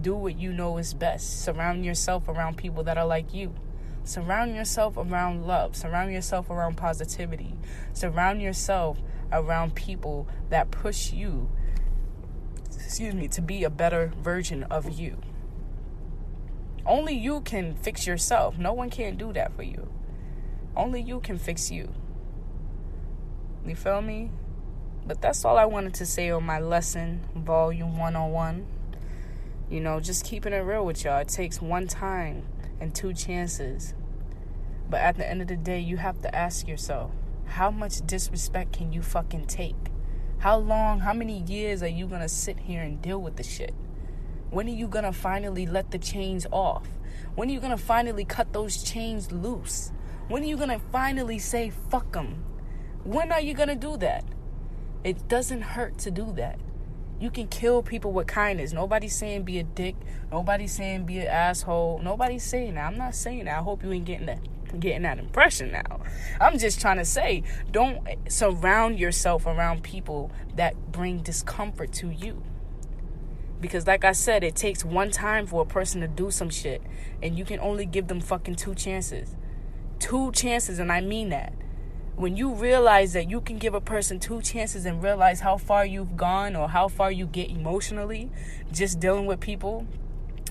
do 0.00 0.14
what 0.14 0.38
you 0.38 0.52
know 0.52 0.76
is 0.78 0.92
best. 0.92 1.42
Surround 1.42 1.84
yourself 1.84 2.28
around 2.28 2.56
people 2.56 2.84
that 2.84 2.98
are 2.98 3.06
like 3.06 3.32
you. 3.32 3.54
Surround 4.04 4.54
yourself 4.54 4.98
around 4.98 5.46
love. 5.46 5.74
Surround 5.74 6.12
yourself 6.12 6.50
around 6.50 6.76
positivity. 6.76 7.54
Surround 7.94 8.42
yourself 8.42 8.98
around 9.32 9.74
people 9.74 10.28
that 10.50 10.70
push 10.70 11.10
you, 11.12 11.48
excuse 12.74 13.14
me, 13.14 13.28
to 13.28 13.40
be 13.40 13.64
a 13.64 13.70
better 13.70 14.12
version 14.22 14.62
of 14.64 14.98
you. 14.98 15.16
Only 16.84 17.14
you 17.14 17.40
can 17.40 17.74
fix 17.76 18.06
yourself. 18.06 18.58
No 18.58 18.74
one 18.74 18.90
can 18.90 19.16
do 19.16 19.32
that 19.32 19.56
for 19.56 19.62
you. 19.62 19.88
Only 20.76 21.00
you 21.00 21.20
can 21.20 21.38
fix 21.38 21.70
you. 21.70 21.94
You 23.66 23.74
feel 23.74 24.02
me? 24.02 24.30
But 25.06 25.22
that's 25.22 25.46
all 25.46 25.56
I 25.56 25.64
wanted 25.64 25.94
to 25.94 26.06
say 26.06 26.30
on 26.30 26.44
my 26.44 26.60
lesson, 26.60 27.26
volume 27.34 27.96
101. 27.96 28.66
You 29.70 29.80
know, 29.80 29.98
just 29.98 30.26
keeping 30.26 30.52
it 30.52 30.58
real 30.58 30.84
with 30.84 31.04
y'all. 31.04 31.20
It 31.20 31.28
takes 31.28 31.62
one 31.62 31.88
time 31.88 32.44
and 32.80 32.94
two 32.94 33.12
chances. 33.12 33.94
But 34.88 35.00
at 35.00 35.16
the 35.16 35.28
end 35.28 35.42
of 35.42 35.48
the 35.48 35.56
day, 35.56 35.80
you 35.80 35.96
have 35.96 36.20
to 36.22 36.34
ask 36.34 36.68
yourself, 36.68 37.10
how 37.46 37.70
much 37.70 38.06
disrespect 38.06 38.72
can 38.72 38.92
you 38.92 39.02
fucking 39.02 39.46
take? 39.46 39.76
How 40.38 40.58
long, 40.58 41.00
how 41.00 41.12
many 41.12 41.42
years 41.42 41.82
are 41.82 41.88
you 41.88 42.06
gonna 42.06 42.28
sit 42.28 42.60
here 42.60 42.82
and 42.82 43.00
deal 43.00 43.20
with 43.20 43.36
the 43.36 43.42
shit? 43.42 43.74
When 44.50 44.66
are 44.68 44.72
you 44.72 44.88
gonna 44.88 45.12
finally 45.12 45.66
let 45.66 45.90
the 45.90 45.98
chains 45.98 46.46
off? 46.52 46.86
When 47.34 47.48
are 47.48 47.52
you 47.52 47.60
gonna 47.60 47.76
finally 47.76 48.24
cut 48.24 48.52
those 48.52 48.82
chains 48.82 49.32
loose? 49.32 49.90
When 50.28 50.42
are 50.42 50.46
you 50.46 50.56
gonna 50.56 50.80
finally 50.92 51.38
say 51.38 51.72
fuck 51.90 52.12
them? 52.12 52.44
When 53.04 53.32
are 53.32 53.40
you 53.40 53.54
gonna 53.54 53.74
do 53.74 53.96
that? 53.98 54.24
It 55.02 55.28
doesn't 55.28 55.62
hurt 55.62 55.98
to 55.98 56.10
do 56.10 56.32
that. 56.36 56.58
You 57.24 57.30
can 57.30 57.48
kill 57.48 57.82
people 57.82 58.12
with 58.12 58.26
kindness. 58.26 58.74
Nobody's 58.74 59.16
saying 59.16 59.44
be 59.44 59.58
a 59.58 59.62
dick. 59.62 59.96
Nobody's 60.30 60.72
saying 60.72 61.06
be 61.06 61.20
an 61.20 61.28
asshole. 61.28 61.98
Nobody's 62.04 62.44
saying 62.44 62.74
that. 62.74 62.84
I'm 62.84 62.98
not 62.98 63.14
saying 63.14 63.46
that. 63.46 63.60
I 63.60 63.62
hope 63.62 63.82
you 63.82 63.90
ain't 63.92 64.04
getting 64.04 64.26
that 64.26 64.40
getting 64.78 65.04
that 65.04 65.18
impression 65.18 65.72
now. 65.72 66.02
I'm 66.38 66.58
just 66.58 66.82
trying 66.82 66.98
to 66.98 67.04
say, 67.06 67.42
don't 67.72 68.06
surround 68.28 68.98
yourself 68.98 69.46
around 69.46 69.82
people 69.82 70.32
that 70.56 70.92
bring 70.92 71.20
discomfort 71.20 71.94
to 71.94 72.10
you. 72.10 72.42
Because 73.58 73.86
like 73.86 74.04
I 74.04 74.12
said, 74.12 74.44
it 74.44 74.54
takes 74.54 74.84
one 74.84 75.10
time 75.10 75.46
for 75.46 75.62
a 75.62 75.66
person 75.66 76.02
to 76.02 76.08
do 76.08 76.30
some 76.30 76.50
shit 76.50 76.82
and 77.22 77.38
you 77.38 77.46
can 77.46 77.58
only 77.58 77.86
give 77.86 78.08
them 78.08 78.20
fucking 78.20 78.56
two 78.56 78.74
chances. 78.74 79.34
Two 79.98 80.30
chances 80.32 80.78
and 80.78 80.92
I 80.92 81.00
mean 81.00 81.30
that 81.30 81.54
when 82.16 82.36
you 82.36 82.54
realize 82.54 83.12
that 83.12 83.28
you 83.28 83.40
can 83.40 83.58
give 83.58 83.74
a 83.74 83.80
person 83.80 84.20
two 84.20 84.40
chances 84.40 84.86
and 84.86 85.02
realize 85.02 85.40
how 85.40 85.56
far 85.56 85.84
you've 85.84 86.16
gone 86.16 86.54
or 86.54 86.68
how 86.68 86.86
far 86.86 87.10
you 87.10 87.26
get 87.26 87.50
emotionally 87.50 88.30
just 88.72 89.00
dealing 89.00 89.26
with 89.26 89.40
people 89.40 89.84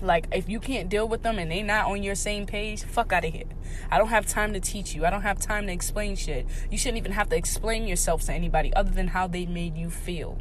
like 0.02 0.26
if 0.30 0.46
you 0.48 0.60
can't 0.60 0.90
deal 0.90 1.08
with 1.08 1.22
them 1.22 1.38
and 1.38 1.50
they 1.50 1.62
not 1.62 1.86
on 1.86 2.02
your 2.02 2.14
same 2.14 2.44
page 2.44 2.82
fuck 2.82 3.12
out 3.12 3.24
of 3.24 3.32
here. 3.32 3.44
I 3.90 3.96
don't 3.96 4.08
have 4.08 4.26
time 4.26 4.52
to 4.52 4.60
teach 4.60 4.94
you. 4.94 5.06
I 5.06 5.10
don't 5.10 5.22
have 5.22 5.38
time 5.38 5.66
to 5.66 5.72
explain 5.72 6.16
shit. 6.16 6.46
You 6.70 6.76
shouldn't 6.76 6.98
even 6.98 7.12
have 7.12 7.30
to 7.30 7.36
explain 7.36 7.86
yourself 7.86 8.22
to 8.24 8.32
anybody 8.32 8.74
other 8.74 8.90
than 8.90 9.08
how 9.08 9.26
they 9.26 9.46
made 9.46 9.78
you 9.78 9.88
feel. 9.88 10.38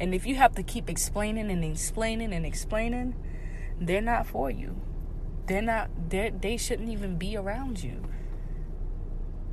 And 0.00 0.14
if 0.14 0.26
you 0.26 0.36
have 0.36 0.54
to 0.54 0.62
keep 0.62 0.88
explaining 0.88 1.50
and 1.50 1.64
explaining 1.64 2.32
and 2.32 2.46
explaining 2.46 3.14
they're 3.80 4.00
not 4.00 4.26
for 4.26 4.50
you. 4.50 4.80
They're 5.46 5.60
not 5.60 5.90
they 6.08 6.30
they 6.30 6.56
shouldn't 6.56 6.88
even 6.88 7.18
be 7.18 7.36
around 7.36 7.82
you 7.82 8.02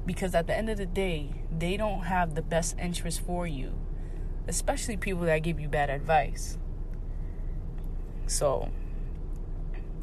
because 0.05 0.35
at 0.35 0.47
the 0.47 0.55
end 0.55 0.69
of 0.69 0.77
the 0.77 0.85
day, 0.85 1.31
they 1.57 1.77
don't 1.77 2.01
have 2.01 2.35
the 2.35 2.41
best 2.41 2.77
interest 2.79 3.21
for 3.21 3.47
you, 3.47 3.73
especially 4.47 4.97
people 4.97 5.23
that 5.23 5.39
give 5.39 5.59
you 5.59 5.67
bad 5.67 5.89
advice. 5.89 6.57
So, 8.27 8.69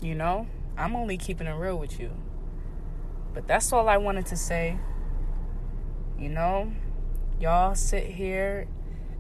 you 0.01 0.15
know, 0.15 0.47
I'm 0.77 0.97
only 0.97 1.17
keeping 1.17 1.47
it 1.47 1.53
real 1.53 1.79
with 1.79 2.01
you. 2.01 2.11
But 3.35 3.47
that's 3.47 3.73
all 3.73 3.89
I 3.89 3.97
wanted 3.97 4.27
to 4.27 4.37
say. 4.37 4.79
You 6.19 6.29
know, 6.29 6.73
y'all 7.41 7.75
sit 7.75 8.05
here 8.05 8.67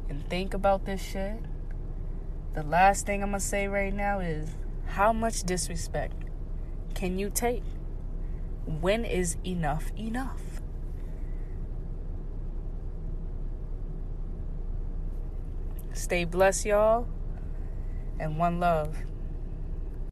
and 0.08 0.28
think 0.28 0.54
about 0.54 0.84
this 0.84 1.02
shit. 1.02 1.38
The 2.54 2.62
last 2.62 3.06
thing 3.06 3.22
I'm 3.22 3.30
gonna 3.30 3.40
say 3.40 3.66
right 3.66 3.94
now 3.94 4.20
is 4.20 4.50
how 4.86 5.12
much 5.12 5.42
disrespect 5.42 6.14
can 6.94 7.18
you 7.18 7.30
take? 7.30 7.64
When 8.66 9.04
is 9.04 9.36
enough 9.44 9.90
enough? 9.98 10.51
Stay 15.94 16.24
blessed, 16.24 16.66
y'all. 16.66 17.06
And 18.18 18.38
one 18.38 18.60
love. 18.60 18.96